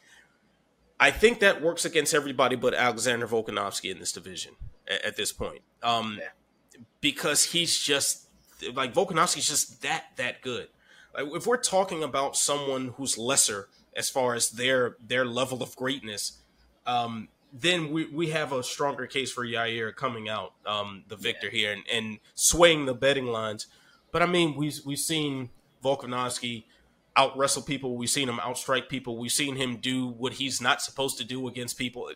I 1.00 1.12
think 1.12 1.40
that 1.40 1.62
works 1.62 1.86
against 1.86 2.14
everybody 2.14 2.56
but 2.56 2.74
Alexander 2.74 3.28
Volkanovski 3.28 3.92
in 3.92 4.00
this 4.00 4.12
division 4.12 4.54
at, 4.88 5.06
at 5.06 5.16
this 5.16 5.32
point. 5.32 5.62
Um, 5.82 6.18
yeah. 6.20 6.82
because 7.02 7.46
he's 7.46 7.80
just 7.80 8.28
like 8.74 8.94
Volkanovski's 8.94 9.48
just 9.48 9.82
that 9.82 10.06
that 10.18 10.42
good. 10.42 10.68
Like, 11.14 11.28
if 11.34 11.48
we're 11.48 11.58
talking 11.58 12.04
about 12.04 12.36
someone 12.36 12.94
who's 12.98 13.18
lesser 13.18 13.70
as 13.96 14.10
far 14.10 14.36
as 14.36 14.52
their 14.52 14.98
their 15.06 15.26
level 15.26 15.64
of 15.64 15.76
greatness, 15.76 16.40
um, 16.86 17.30
then 17.54 17.92
we, 17.92 18.06
we 18.06 18.30
have 18.30 18.52
a 18.54 18.62
stronger 18.62 19.08
case 19.08 19.32
for 19.32 19.46
Yair 19.46 19.96
coming 19.96 20.30
out, 20.30 20.54
um, 20.66 21.04
the 21.08 21.16
victor 21.16 21.48
yeah. 21.48 21.60
here, 21.60 21.72
and, 21.74 21.84
and 21.92 22.20
swaying 22.36 22.86
the 22.86 22.94
betting 22.94 23.28
lines. 23.28 23.68
But 24.12 24.22
I 24.22 24.26
mean, 24.26 24.56
we've 24.56 24.80
we've 24.86 25.00
seen 25.00 25.50
Volkanovski 25.84 26.66
out 27.20 27.38
wrestle 27.38 27.62
people. 27.62 27.98
We've 27.98 28.10
seen 28.10 28.30
him 28.30 28.38
outstrike 28.38 28.88
people. 28.88 29.18
We've 29.18 29.32
seen 29.32 29.58
him 29.58 29.78
do 29.78 30.08
what 30.08 30.34
he's 30.34 30.62
not 30.62 30.82
supposed 30.82 31.18
to 31.18 31.26
do 31.26 31.48
against 31.50 31.78
people. 31.78 32.12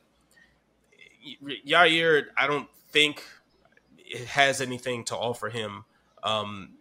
Yair, 1.67 2.23
I 2.37 2.47
don't 2.47 2.69
think 2.89 3.23
it 3.97 4.27
has 4.27 4.61
anything 4.61 5.03
to 5.05 5.17
offer 5.17 5.49
him 5.49 5.83
um, 6.23 6.75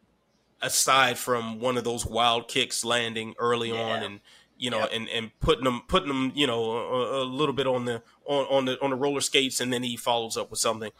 aside 0.60 1.18
from 1.18 1.58
one 1.58 1.76
of 1.76 1.82
those 1.82 2.06
wild 2.06 2.46
kicks 2.46 2.84
landing 2.84 3.34
early 3.38 3.70
yeah. 3.70 3.80
on 3.80 4.02
and 4.04 4.20
you 4.58 4.70
know, 4.70 4.78
yep. 4.78 4.90
and, 4.92 5.08
and 5.08 5.30
putting 5.40 5.64
them 5.64 5.82
putting 5.88 6.06
them, 6.06 6.30
you 6.36 6.46
know, 6.46 6.62
a, 6.70 7.22
a, 7.22 7.24
little 7.24 7.52
bit 7.52 7.66
on 7.66 7.84
the 7.84 8.00
on, 8.26 8.46
on 8.46 8.64
the 8.66 8.80
on 8.80 8.90
the 8.90 8.96
roller 8.96 9.20
skates, 9.20 9.60
and 9.60 9.72
then 9.72 9.82
he 9.82 9.96
follows 9.96 10.36
up 10.36 10.50
with 10.50 10.60
something. 10.60 10.92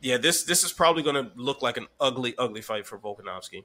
Yeah, 0.00 0.16
this 0.16 0.44
this 0.44 0.62
is 0.62 0.72
probably 0.72 1.02
going 1.02 1.16
to 1.16 1.32
look 1.34 1.60
like 1.60 1.76
an 1.76 1.88
ugly, 1.98 2.36
ugly 2.38 2.60
fight 2.60 2.86
for 2.86 2.96
Volkanovski. 2.96 3.64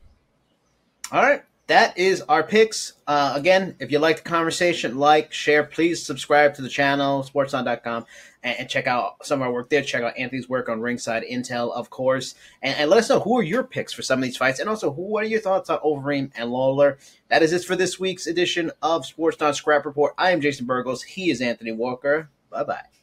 All 1.12 1.21
right, 1.21 1.43
that 1.73 1.97
is 1.97 2.21
our 2.29 2.43
picks. 2.43 2.93
Uh, 3.07 3.33
again, 3.36 3.75
if 3.79 3.91
you 3.91 3.97
like 3.97 4.17
the 4.17 4.29
conversation, 4.29 4.99
like, 4.99 5.33
share, 5.33 5.63
please 5.63 6.05
subscribe 6.05 6.53
to 6.53 6.62
the 6.62 6.69
channel, 6.69 7.23
sportsnaut.com 7.23 8.05
and, 8.43 8.59
and, 8.59 8.69
check 8.69 8.86
out 8.86 9.25
some 9.25 9.41
of 9.41 9.47
our 9.47 9.51
work 9.51 9.69
there. 9.69 9.81
Check 9.81 10.03
out 10.03 10.15
Anthony's 10.15 10.47
work 10.47 10.69
on 10.69 10.81
Ringside 10.81 11.23
Intel, 11.23 11.73
of 11.73 11.89
course, 11.89 12.36
and, 12.62 12.77
and, 12.77 12.91
let 12.91 12.99
us 12.99 13.09
know 13.09 13.21
who 13.21 13.39
are 13.39 13.43
your 13.43 13.63
picks 13.63 13.91
for 13.91 14.03
some 14.03 14.19
of 14.19 14.23
these 14.23 14.38
fights, 14.38 14.59
and 14.59 14.69
also 14.69 14.93
who 14.93 15.01
what 15.01 15.23
are 15.23 15.27
your 15.27 15.41
thoughts 15.41 15.69
on 15.71 15.79
Overeem 15.79 16.31
and 16.36 16.51
Lawler. 16.51 16.99
That 17.29 17.41
is 17.41 17.53
it 17.53 17.63
for 17.63 17.75
this 17.75 17.99
week's 17.99 18.27
edition 18.27 18.69
of 18.83 19.07
Sports 19.07 19.38
Scrap 19.57 19.83
Report. 19.83 20.13
I 20.15 20.29
am 20.29 20.41
Jason 20.41 20.67
Burgos. 20.67 21.01
He 21.01 21.31
is 21.31 21.41
Anthony 21.41 21.71
Walker. 21.71 22.29
Bye 22.51 22.65
bye. 22.65 23.02